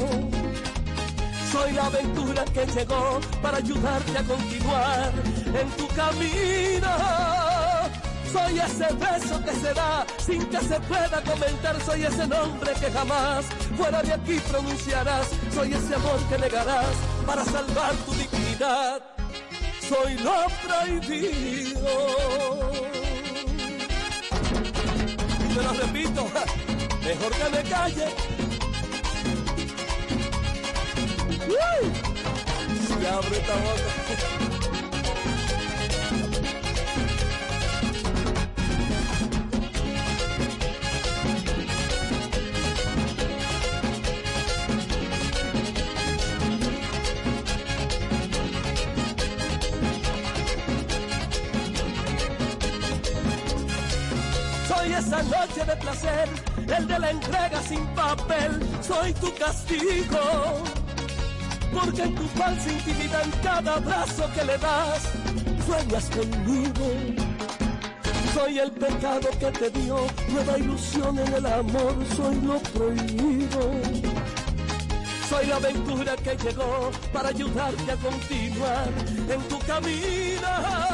Soy 1.51 1.73
la 1.73 1.87
aventura 1.87 2.45
que 2.45 2.65
llegó 2.67 3.19
para 3.41 3.57
ayudarte 3.57 4.17
a 4.17 4.23
continuar 4.23 5.11
en 5.45 5.69
tu 5.71 5.87
camino. 5.89 6.87
Soy 8.31 8.59
ese 8.59 8.87
beso 8.93 9.43
que 9.43 9.51
se 9.55 9.73
da 9.73 10.07
sin 10.25 10.45
que 10.45 10.59
se 10.59 10.79
pueda 10.79 11.21
comentar. 11.21 11.81
Soy 11.81 12.03
ese 12.03 12.25
nombre 12.25 12.71
que 12.79 12.89
jamás 12.91 13.47
fuera 13.75 14.01
de 14.01 14.13
aquí 14.13 14.39
pronunciarás. 14.49 15.27
Soy 15.53 15.73
ese 15.73 15.95
amor 15.95 16.17
que 16.29 16.37
negarás 16.37 16.95
para 17.25 17.43
salvar 17.43 17.93
tu 18.05 18.13
dignidad. 18.13 19.01
Soy 19.81 20.17
lo 20.19 20.45
prohibido. 20.65 22.70
Te 25.61 25.67
lo 25.67 25.73
repito, 25.73 26.27
mejor 27.03 27.31
que 27.33 27.49
me 27.55 27.69
calle. 27.69 28.05
¡Uy! 31.47 31.91
Si 32.87 33.05
abro 33.05 33.35
esta 33.35 33.53
boca. 33.53 34.40
noche 55.17 55.65
de 55.65 55.75
placer, 55.75 56.29
el 56.77 56.87
de 56.87 56.99
la 56.99 57.11
entrega 57.11 57.61
sin 57.61 57.85
papel, 57.87 58.59
soy 58.81 59.13
tu 59.13 59.33
castigo. 59.35 60.63
Porque 61.73 62.03
en 62.03 62.15
tu 62.15 62.27
falsa 62.29 62.71
intimidad, 62.71 63.23
en 63.23 63.31
cada 63.43 63.75
abrazo 63.75 64.29
que 64.33 64.45
le 64.45 64.57
das, 64.57 65.03
sueñas 65.65 66.09
conmigo. 66.09 66.87
Soy 68.33 68.59
el 68.59 68.71
pecado 68.71 69.29
que 69.39 69.51
te 69.51 69.69
dio 69.71 69.97
nueva 70.29 70.57
ilusión 70.57 71.19
en 71.19 71.33
el 71.33 71.45
amor, 71.45 71.95
soy 72.15 72.35
lo 72.41 72.59
prohibido. 72.59 73.71
Soy 75.29 75.45
la 75.47 75.55
aventura 75.57 76.15
que 76.17 76.35
llegó 76.37 76.91
para 77.13 77.29
ayudarte 77.29 77.91
a 77.91 77.95
continuar 77.95 78.89
en 79.29 79.41
tu 79.47 79.59
camino. 79.59 80.90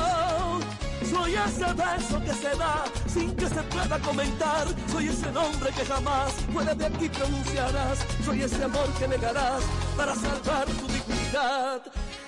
Soy 1.17 1.33
ese 1.33 1.73
beso 1.73 2.23
que 2.23 2.33
se 2.33 2.55
da 2.57 2.85
sin 3.07 3.35
que 3.35 3.47
se 3.47 3.63
pueda 3.63 3.99
comentar. 3.99 4.67
Soy 4.91 5.07
ese 5.07 5.31
nombre 5.31 5.71
que 5.71 5.83
jamás 5.83 6.31
fuera 6.53 6.75
de 6.75 6.85
aquí 6.85 7.09
pronunciarás. 7.09 8.05
Soy 8.23 8.43
ese 8.43 8.63
amor 8.63 8.87
que 8.99 9.07
negarás 9.07 9.63
para 9.97 10.13
salvar 10.13 10.65
tu 10.65 10.87
dignidad. 10.87 11.81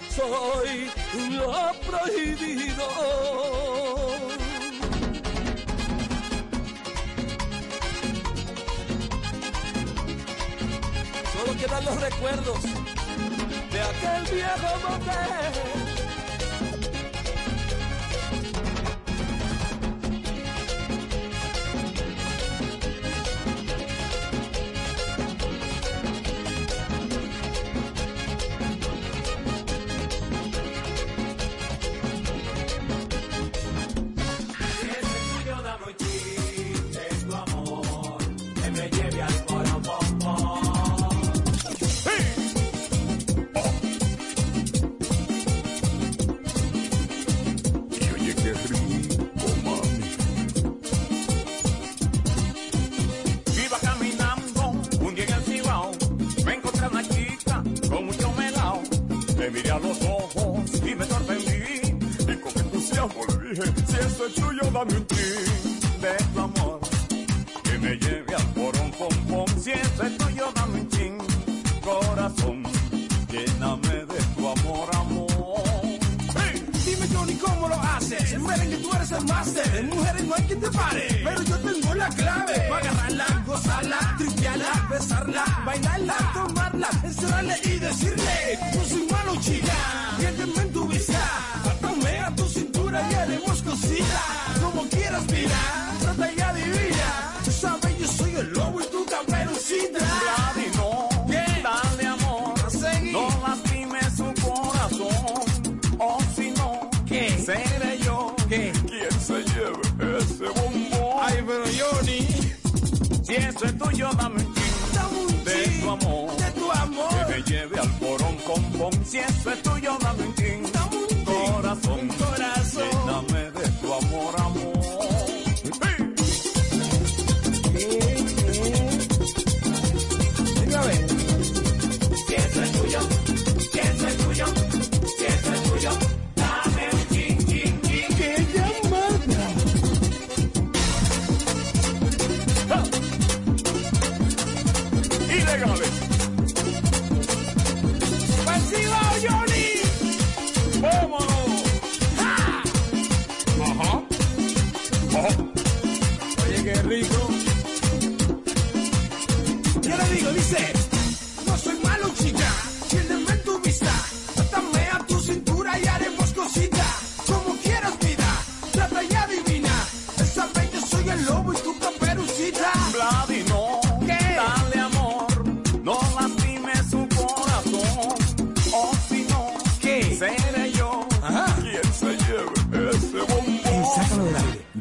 Soy 0.09 0.89
lo 1.37 1.71
prohibido. 1.87 2.87
Solo 11.33 11.57
quedan 11.59 11.85
los 11.85 12.01
recuerdos 12.01 12.63
de 13.71 13.81
aquel 13.81 14.23
viejo 14.33 14.89
motel 14.89 15.88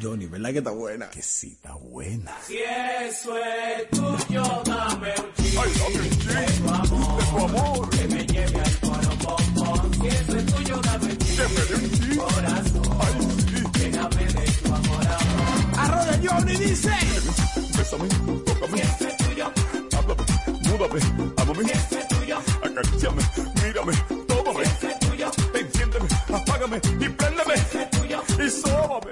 Donny, 0.08 0.24
¿verdad 0.24 0.52
que 0.52 0.58
está 0.58 0.70
buena? 0.70 1.10
Que 1.10 1.20
sí, 1.20 1.52
está 1.52 1.74
buena. 1.74 2.34
Si 2.46 2.56
eso 2.56 3.36
es 3.36 3.90
tuyo, 3.90 4.42
dame 4.64 5.12
un 5.18 5.34
chiste. 5.36 5.58
Ay, 5.58 5.70
tu 6.56 6.68
amor, 6.70 7.24
tu 7.28 7.38
amor. 7.44 7.90
Que 7.90 8.08
me 8.08 8.26
lleve 8.26 8.60
al 8.60 8.70
foro 8.70 9.10
bombón. 9.22 9.92
Si 10.00 10.06
eso 10.06 10.36
es 10.38 10.46
tuyo, 10.46 10.80
dame 10.80 11.04
un 11.04 11.18
chiste. 11.18 11.42
Que 11.42 11.48
me 11.48 11.60
dé 11.60 11.74
un 11.74 11.90
chiste. 11.90 12.16
Corazón. 12.16 12.98
Ay, 13.00 13.12
sí. 13.20 13.80
Lléname 13.80 14.24
de 14.24 14.44
tu 14.62 14.74
amor, 14.74 15.06
amor. 15.06 15.78
Arroya 15.78 16.20
Johnny 16.24 16.56
dice. 16.56 16.92
Bésame, 17.76 18.08
tócame. 18.46 18.78
Si 18.78 18.82
eso 18.82 19.08
es 19.08 19.16
tuyo. 19.18 19.52
Háblame, 19.94 20.24
múdame, 20.68 21.00
ámame. 21.36 21.64
Si 21.64 21.70
eso 21.70 21.98
es 21.98 22.08
tuyo. 22.08 22.38
Acaríciame, 22.64 23.22
mírame, 23.62 23.92
tómame. 24.26 24.64
Si 24.64 24.70
eso 24.70 24.88
es 24.88 24.98
tuyo. 25.00 25.30
Enciéndeme, 25.54 26.08
apágame 26.32 26.76
y 26.78 27.08
préndeme. 27.10 27.56
Si 27.56 27.60
eso 27.60 27.80
es 27.80 27.90
tuyo. 27.90 28.22
Y 28.42 28.50
sóbame. 28.50 29.07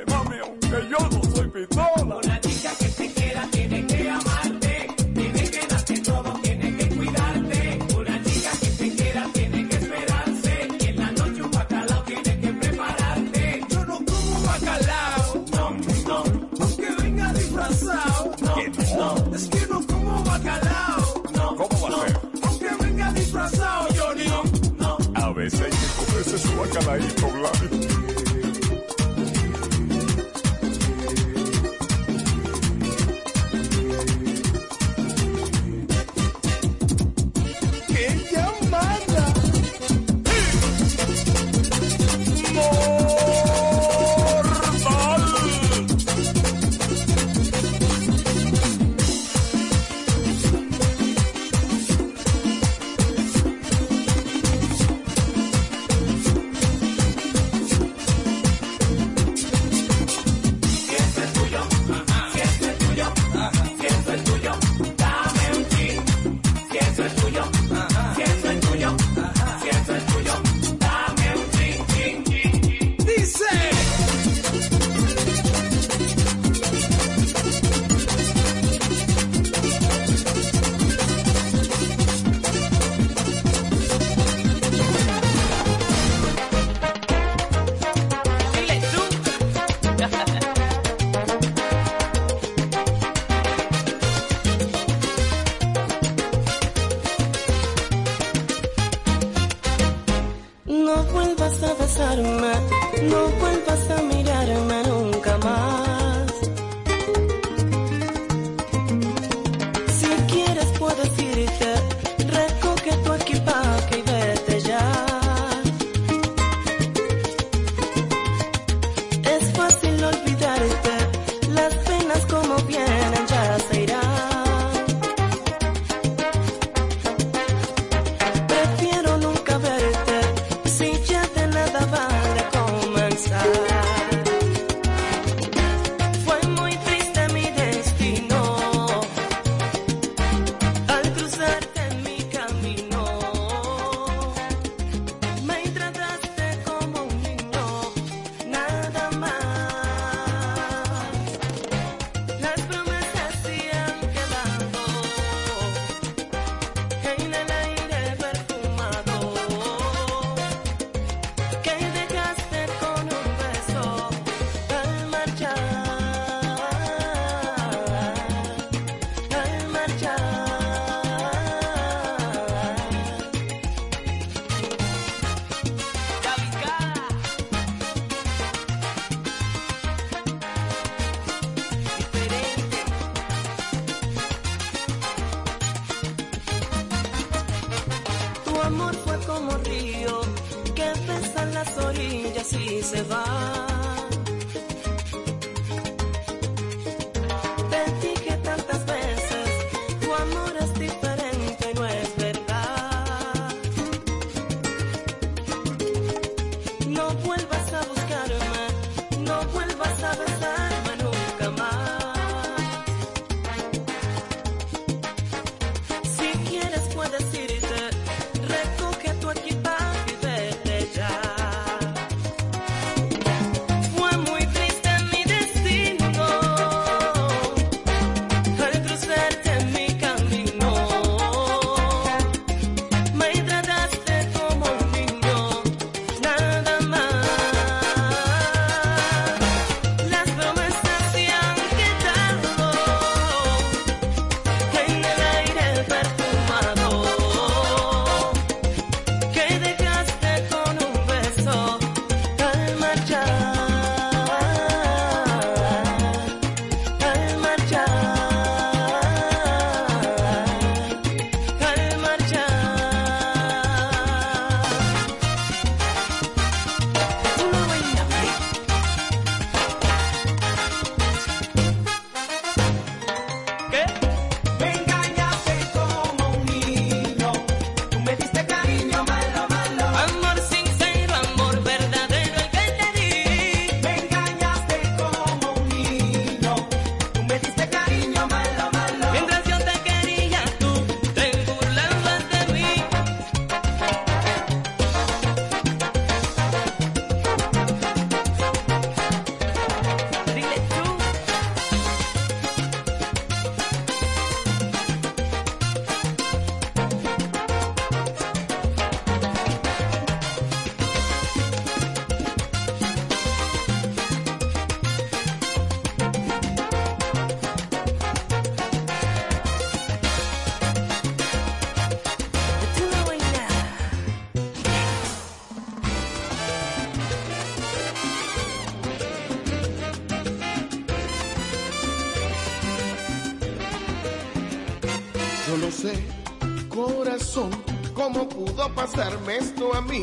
¿Cómo 338.17 338.31
pudo 338.31 338.75
pasarme 338.75 339.37
esto 339.37 339.75
a 339.75 339.83
mí? 339.83 340.03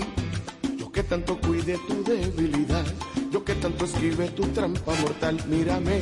Yo 0.78 0.92
que 0.92 1.02
tanto 1.02 1.36
cuide 1.42 1.80
tu 1.88 2.04
debilidad, 2.04 2.86
yo 3.32 3.44
que 3.44 3.56
tanto 3.56 3.86
escribe 3.86 4.28
tu 4.30 4.44
trampa 4.50 4.94
mortal, 5.02 5.44
mírame. 5.48 6.00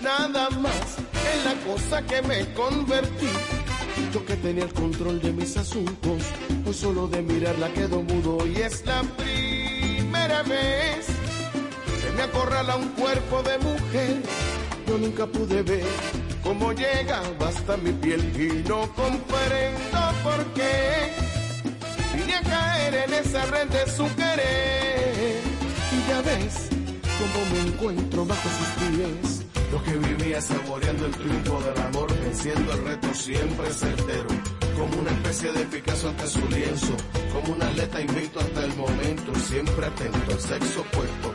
Nada 0.00 0.48
más 0.48 0.96
es 0.96 1.44
la 1.44 1.54
cosa 1.70 2.00
que 2.06 2.22
me 2.22 2.54
convertí. 2.54 3.28
Yo 4.14 4.24
que 4.24 4.36
tenía 4.36 4.64
el 4.64 4.72
control 4.72 5.20
de 5.20 5.30
mis 5.32 5.58
asuntos, 5.58 6.22
hoy 6.66 6.72
solo 6.72 7.06
de 7.06 7.20
mirarla 7.20 7.68
quedo 7.74 8.00
mudo 8.00 8.46
y 8.46 8.56
es 8.62 8.86
la 8.86 9.02
primera 9.02 10.42
vez 10.42 11.06
que 12.02 12.12
me 12.16 12.22
acorrala 12.22 12.76
un 12.76 12.88
cuerpo 12.92 13.42
de 13.42 13.58
mujer. 13.58 14.22
Yo 14.88 14.96
nunca 14.96 15.26
pude 15.26 15.62
ver 15.62 15.84
cómo 16.42 16.72
llega 16.72 17.20
hasta 17.46 17.76
mi 17.76 17.92
piel 17.92 18.22
y 18.40 18.66
no 18.66 18.90
comprendo 18.94 19.98
por 20.24 20.42
qué 20.54 21.25
caer 23.16 23.22
en 23.22 23.24
esa 23.24 23.46
red 23.46 23.68
de 23.68 23.90
su 23.90 24.14
querer. 24.14 25.40
Y 25.92 26.08
ya 26.08 26.22
ves 26.22 26.68
cómo 27.18 27.46
me 27.52 27.68
encuentro 27.68 28.24
bajo 28.24 28.48
sus 28.48 28.68
pies. 28.88 29.42
Lo 29.72 29.82
que 29.82 29.92
vivía 29.92 30.40
saboreando 30.40 31.06
el 31.06 31.12
triunfo 31.12 31.60
del 31.60 31.82
amor, 31.86 32.20
venciendo 32.20 32.72
el 32.72 32.84
reto 32.84 33.14
siempre 33.14 33.70
certero. 33.72 34.28
Como 34.76 35.00
una 35.00 35.10
especie 35.10 35.52
de 35.52 35.64
Picasso 35.64 36.08
ante 36.08 36.26
su 36.26 36.46
lienzo, 36.48 36.94
como 37.32 37.54
un 37.54 37.62
atleta 37.62 38.00
invicto 38.00 38.40
hasta 38.40 38.64
el 38.64 38.76
momento, 38.76 39.34
siempre 39.34 39.86
atento 39.86 40.32
al 40.32 40.40
sexo 40.40 40.80
opuesto, 40.82 41.25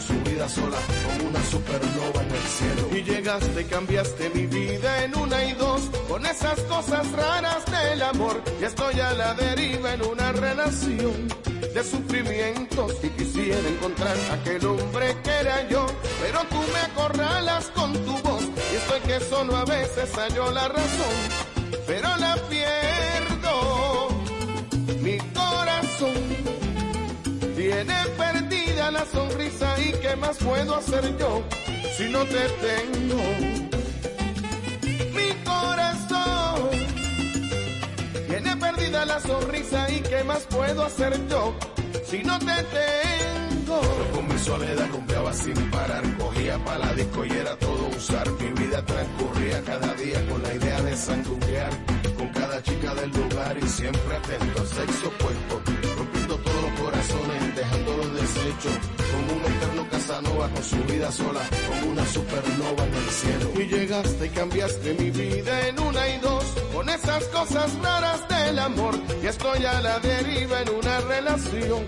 su 0.00 0.14
vida 0.30 0.48
sola, 0.48 0.78
como 1.04 1.28
una 1.30 1.42
supernova 1.44 2.22
en 2.22 2.30
el 2.30 2.42
cielo. 2.42 2.88
Y 2.96 3.02
llegaste 3.02 3.66
cambiaste 3.66 4.30
mi 4.30 4.46
vida 4.46 5.04
en 5.04 5.16
una 5.16 5.44
y 5.44 5.52
dos, 5.52 5.82
con 6.08 6.24
esas 6.26 6.58
cosas 6.62 7.10
raras 7.12 7.64
del 7.66 8.02
amor. 8.02 8.42
Y 8.60 8.64
estoy 8.64 9.00
a 9.00 9.12
la 9.12 9.34
deriva 9.34 9.94
en 9.94 10.04
una 10.04 10.32
relación 10.32 11.28
de 11.74 11.84
sufrimientos 11.84 12.96
y 13.02 13.08
quisiera 13.10 13.68
encontrar 13.68 14.16
aquel 14.32 14.64
hombre 14.66 15.16
que 15.22 15.30
era 15.30 15.68
yo, 15.68 15.86
pero 16.20 16.40
tú 16.50 16.60
me 16.72 16.80
acorralas 16.80 17.66
con 17.66 17.92
tu 17.92 18.18
voz 18.18 18.42
y 18.72 18.76
estoy 18.76 19.00
que 19.00 19.20
solo 19.20 19.56
a 19.56 19.64
veces 19.64 20.10
hallo 20.16 20.50
la 20.50 20.68
razón, 20.68 21.16
pero 21.86 22.16
la 22.16 22.36
pierdo. 22.48 22.79
Tiene 27.84 27.98
perdida 28.18 28.90
la 28.90 29.06
sonrisa 29.06 29.74
y 29.80 29.92
qué 29.92 30.14
más 30.16 30.36
puedo 30.36 30.76
hacer 30.76 31.16
yo 31.16 31.42
si 31.96 32.08
no 32.10 32.24
te 32.24 32.48
tengo. 32.66 33.22
Mi 35.14 35.30
corazón 35.44 36.70
tiene 38.28 38.56
perdida 38.56 39.04
la 39.06 39.20
sonrisa 39.20 39.90
y 39.90 40.00
qué 40.00 40.22
más 40.24 40.40
puedo 40.50 40.84
hacer 40.84 41.18
yo 41.28 41.54
si 42.04 42.22
no 42.22 42.38
te 42.38 42.56
tengo. 42.78 43.80
Con 44.12 44.28
mi 44.28 44.38
soledad 44.38 44.88
rumbeaba 44.92 45.32
sin 45.32 45.70
parar, 45.70 46.02
cogía 46.18 46.62
pa' 46.62 46.76
la 46.78 46.92
disco 46.92 47.24
y 47.24 47.30
era 47.30 47.56
todo 47.56 47.88
usar. 47.96 48.30
Mi 48.32 48.50
vida 48.62 48.84
transcurría 48.84 49.62
cada 49.62 49.94
día 49.94 50.26
con 50.28 50.42
la 50.42 50.54
idea 50.54 50.82
de 50.82 50.96
sanguquear 50.96 51.70
con 52.20 52.28
cada 52.28 52.62
chica 52.62 52.94
del 52.94 53.10
lugar 53.10 53.56
y 53.56 53.66
siempre 53.66 54.16
atento 54.16 54.60
al 54.60 54.66
sexo 54.66 55.08
opuesto, 55.08 55.62
deshechos, 58.40 58.78
como 59.12 59.32
un 59.38 59.44
eterno 59.52 59.88
Casanova 59.90 60.48
con 60.48 60.64
su 60.64 60.76
vida 60.84 61.12
sola, 61.12 61.40
como 61.68 61.92
una 61.92 62.06
supernova 62.06 62.84
en 62.84 62.94
el 62.94 63.10
cielo. 63.10 63.52
Y 63.56 63.66
llegaste 63.66 64.26
y 64.26 64.28
cambiaste 64.30 64.94
mi 64.94 65.10
vida 65.10 65.68
en 65.68 65.80
una 65.80 66.08
y 66.08 66.18
dos, 66.18 66.44
con 66.74 66.88
esas 66.88 67.24
cosas 67.24 67.72
raras 67.82 68.28
del 68.28 68.58
amor. 68.58 68.94
Y 69.22 69.26
estoy 69.26 69.64
a 69.64 69.80
la 69.80 69.98
deriva 69.98 70.62
en 70.62 70.70
una 70.70 71.00
relación 71.00 71.84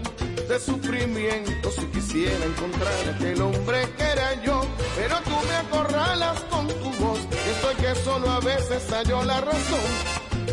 de 0.49 0.59
sufrimiento. 0.59 1.71
Si 1.71 1.87
quisiera 1.87 2.45
encontrar 2.45 2.93
aquel 3.15 3.41
hombre 3.41 3.89
que 3.97 4.05
era 4.05 4.43
yo, 4.43 4.61
pero 4.97 5.17
tú 5.25 5.37
me 5.49 5.55
acorralas 5.55 6.41
con 6.51 6.69
tu 6.69 6.91
voz. 7.05 7.21
Y 7.21 7.49
estoy 7.51 7.75
que 7.77 7.95
solo 8.03 8.31
a 8.31 8.41
veces 8.41 8.83
hallo 8.91 9.25
la 9.25 9.41
razón, 9.41 9.91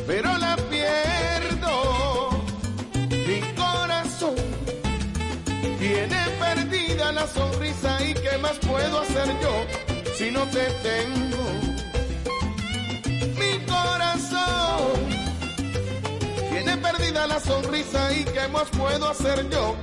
pero 0.08 0.38
la 0.38 0.56
pierdo. 0.70 2.09
Tiene 6.08 6.30
perdida 6.40 7.12
la 7.12 7.28
sonrisa 7.28 8.04
y 8.04 8.14
qué 8.14 8.38
más 8.38 8.58
puedo 8.60 9.02
hacer 9.02 9.28
yo 9.42 10.14
si 10.18 10.32
no 10.32 10.46
te 10.48 10.66
tengo. 10.88 11.44
Mi 13.40 13.66
corazón 13.66 15.10
tiene 16.52 16.78
perdida 16.78 17.28
la 17.28 17.40
sonrisa 17.40 18.14
y 18.14 18.24
qué 18.24 18.48
más 18.48 18.70
puedo 18.70 19.10
hacer 19.10 19.50
yo 19.50 19.76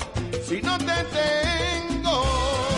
si 0.48 0.62
no 0.62 0.78
te 0.78 0.97
tengo. 1.18 2.76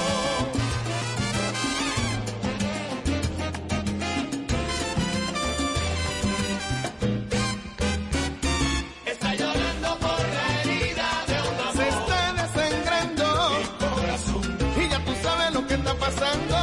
Pasando. 16.09 16.57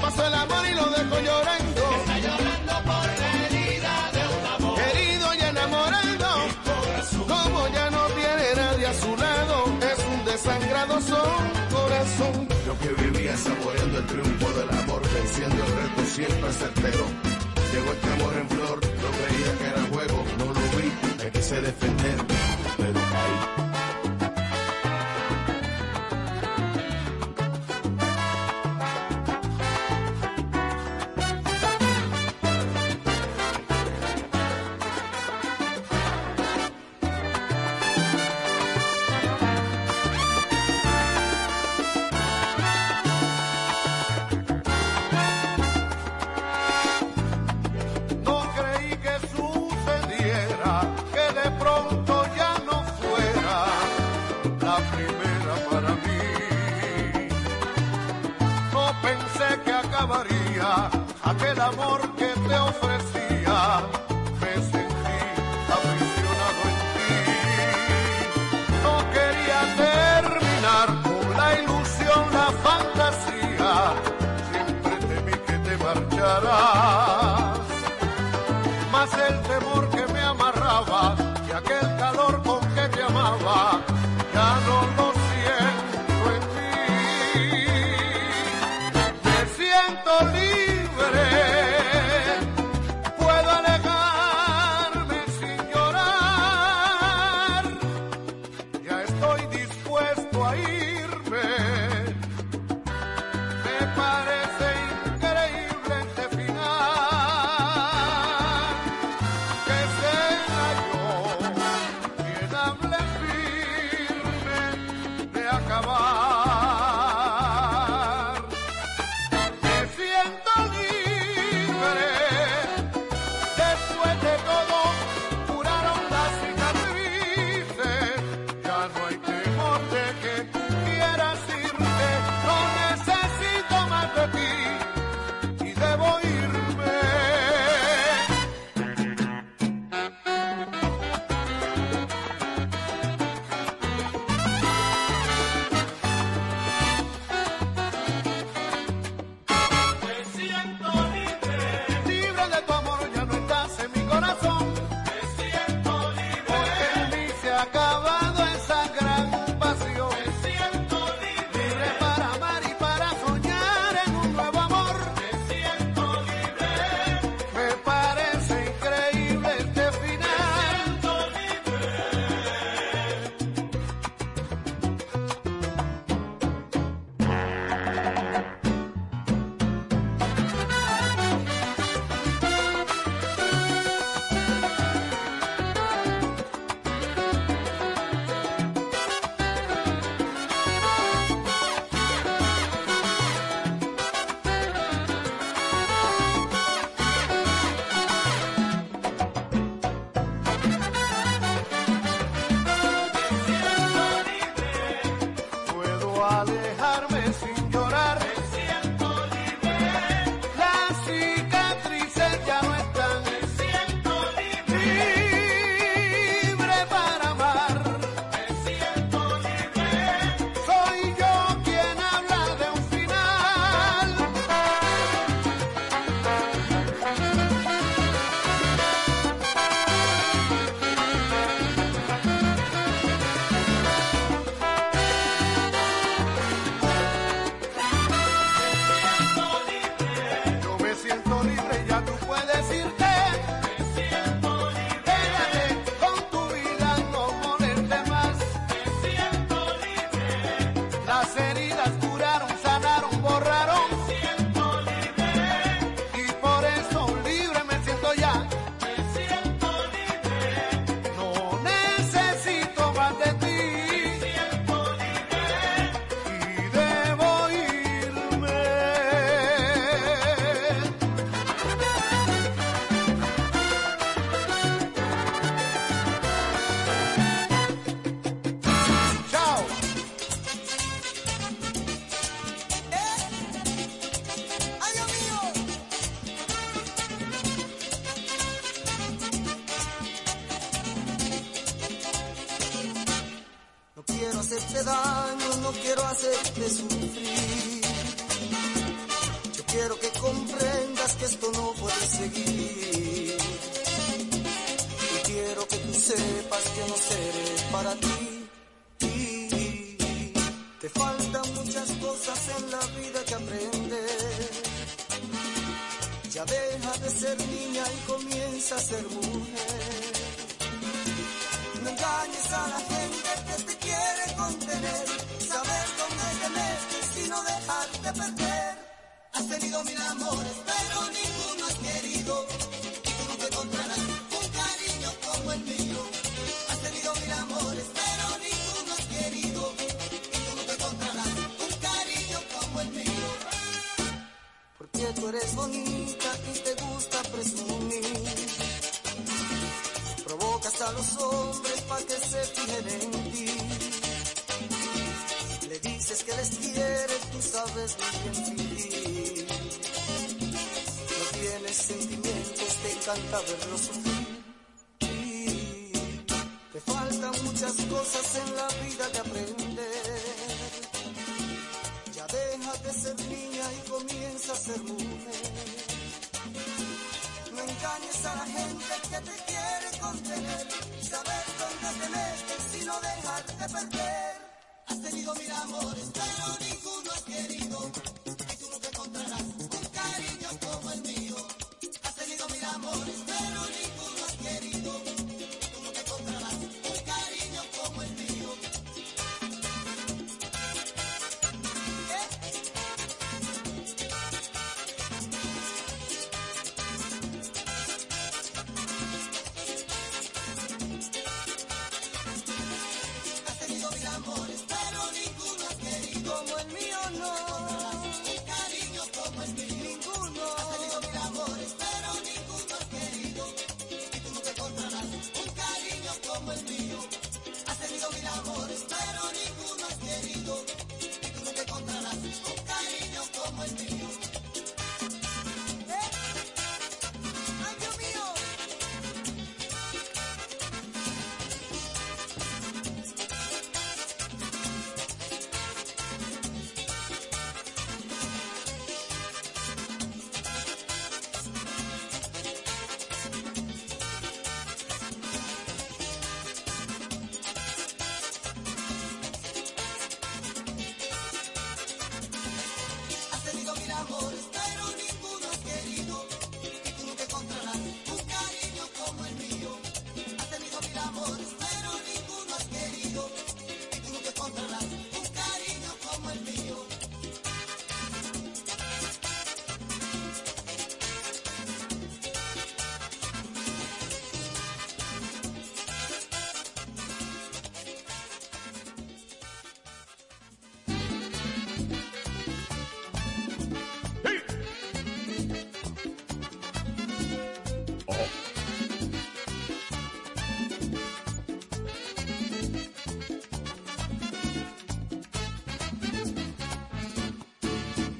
Pasó 0.00 0.26
el 0.26 0.34
amor 0.34 0.64
y 0.70 0.74
lo 0.74 0.86
dejo 0.90 1.16
llorando. 1.28 1.82
Está 2.00 2.18
llorando 2.26 2.74
por 2.88 3.06
la 3.20 3.28
herida 3.44 3.94
de 4.16 4.22
un 4.36 4.44
amor. 4.56 4.78
Herido 4.80 5.26
y 5.34 5.40
enamorado, 5.52 6.30
como 7.32 7.68
ya 7.68 7.90
no 7.90 8.02
tiene 8.18 8.46
nadie 8.56 8.86
a 8.86 8.94
su 8.94 9.16
lado, 9.16 9.56
es 9.90 9.98
un 10.12 10.24
desangrado 10.24 11.00
son 11.00 11.42
corazón. 11.76 12.48
Yo 12.66 12.74
que 12.80 12.90
vivía 13.02 13.36
saboreando 13.36 13.98
el 13.98 14.06
triunfo 14.06 14.48
del 14.58 14.70
amor, 14.80 15.02
venciendo 15.14 15.64
el 15.64 15.72
reto 15.80 16.02
siempre 16.16 16.52
certero. 16.52 17.04
Llegó 17.72 17.92
este 17.92 18.08
amor 18.16 18.34
en 18.42 18.48
flor, 18.48 18.80
yo 19.02 19.08
creía 19.18 19.50
que 19.58 19.66
era 19.72 19.82
juego, 19.92 20.24
no 20.38 20.46
lo 20.46 20.64
vi, 20.76 20.88
me 21.22 21.30
quise 21.30 21.60
defender, 21.62 22.18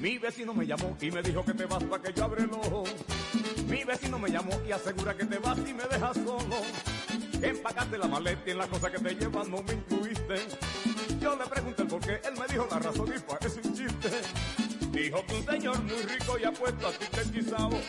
Mi 0.03 0.17
vecino 0.17 0.53
me 0.53 0.67
llamó 0.67 0.97
y 0.99 1.09
me 1.11 1.21
dijo 1.21 1.45
que 1.45 1.53
te 1.53 1.65
vas 1.65 1.81
para 1.85 2.03
que 2.03 2.11
yo 2.11 2.25
abre 2.25 2.43
el 2.43 2.51
ojo. 2.51 2.83
Mi 3.69 3.85
vecino 3.85 4.19
me 4.19 4.29
llamó 4.29 4.51
y 4.67 4.73
asegura 4.73 5.15
que 5.15 5.23
te 5.23 5.37
vas 5.37 5.57
y 5.59 5.73
me 5.73 5.83
dejas 5.85 6.17
solo. 6.17 6.57
Que 7.39 7.47
empacaste 7.47 7.97
la 7.97 8.09
maleta 8.09 8.41
y 8.45 8.51
en 8.51 8.57
las 8.57 8.67
cosas 8.67 8.91
que 8.91 8.99
te 8.99 9.15
llevas 9.15 9.47
no 9.47 9.63
me 9.63 9.71
incluiste. 9.71 10.35
Yo 11.21 11.37
le 11.37 11.45
pregunté 11.45 11.83
el 11.83 11.87
por 11.87 12.01
qué, 12.01 12.19
él 12.21 12.33
me 12.37 12.45
dijo 12.47 12.67
la 12.69 12.79
razón 12.79 13.13
y 13.15 13.19
parece 13.21 13.61
un 13.65 13.73
chiste. 13.73 14.09
Dijo 14.91 15.25
que 15.25 15.35
un 15.35 15.45
señor 15.45 15.81
muy 15.83 16.01
rico 16.01 16.37
y 16.37 16.43
apuesto 16.43 16.87
a 16.87 16.91
ti 16.91 17.05
te 17.09 17.21
hechizado. 17.21 17.79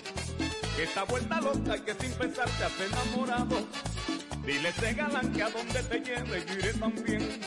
Que 0.77 0.85
esta 0.85 1.03
vuelta 1.03 1.41
loca 1.41 1.77
y 1.77 1.81
que 1.81 1.95
sin 1.95 2.13
pensar 2.13 2.49
te 2.49 2.63
has 2.63 2.81
enamorado. 2.81 3.57
Dile 4.47 4.69
ese 4.69 4.95
galán 4.95 5.33
que 5.33 5.43
a 5.43 5.51
donde 5.51 5.83
te 5.83 5.99
lleve 5.99 6.45
yo 6.47 6.55
iré 6.61 6.75
también. 6.75 7.41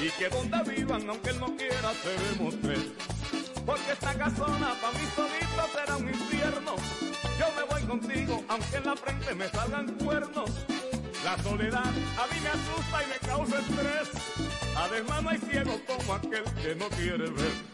Y 0.00 0.10
que 0.10 0.28
donde 0.28 0.72
vivan, 0.72 1.10
aunque 1.10 1.30
él 1.30 1.40
no 1.40 1.56
quiera, 1.56 1.92
seremos 1.94 2.54
tres 2.62 3.07
esta 3.92 4.14
casona 4.14 4.74
pa' 4.80 4.92
mí 4.92 5.04
solito 5.14 5.62
será 5.72 5.96
un 5.96 6.08
infierno. 6.08 6.76
Yo 7.38 7.46
me 7.56 7.62
voy 7.70 7.82
contigo, 7.82 8.44
aunque 8.48 8.76
en 8.76 8.84
la 8.84 8.96
frente 8.96 9.34
me 9.34 9.48
salgan 9.48 9.86
cuernos. 9.94 10.50
La 11.24 11.36
soledad 11.42 11.84
a 11.84 12.26
mí 12.32 12.40
me 12.42 12.48
asusta 12.48 13.02
y 13.02 13.06
me 13.08 13.28
causa 13.28 13.58
estrés. 13.58 14.08
Además 14.76 15.22
no 15.22 15.30
hay 15.30 15.38
ciego 15.38 15.80
como 15.86 16.14
aquel 16.14 16.44
que 16.62 16.74
no 16.74 16.88
quiere 16.90 17.30
ver. 17.30 17.67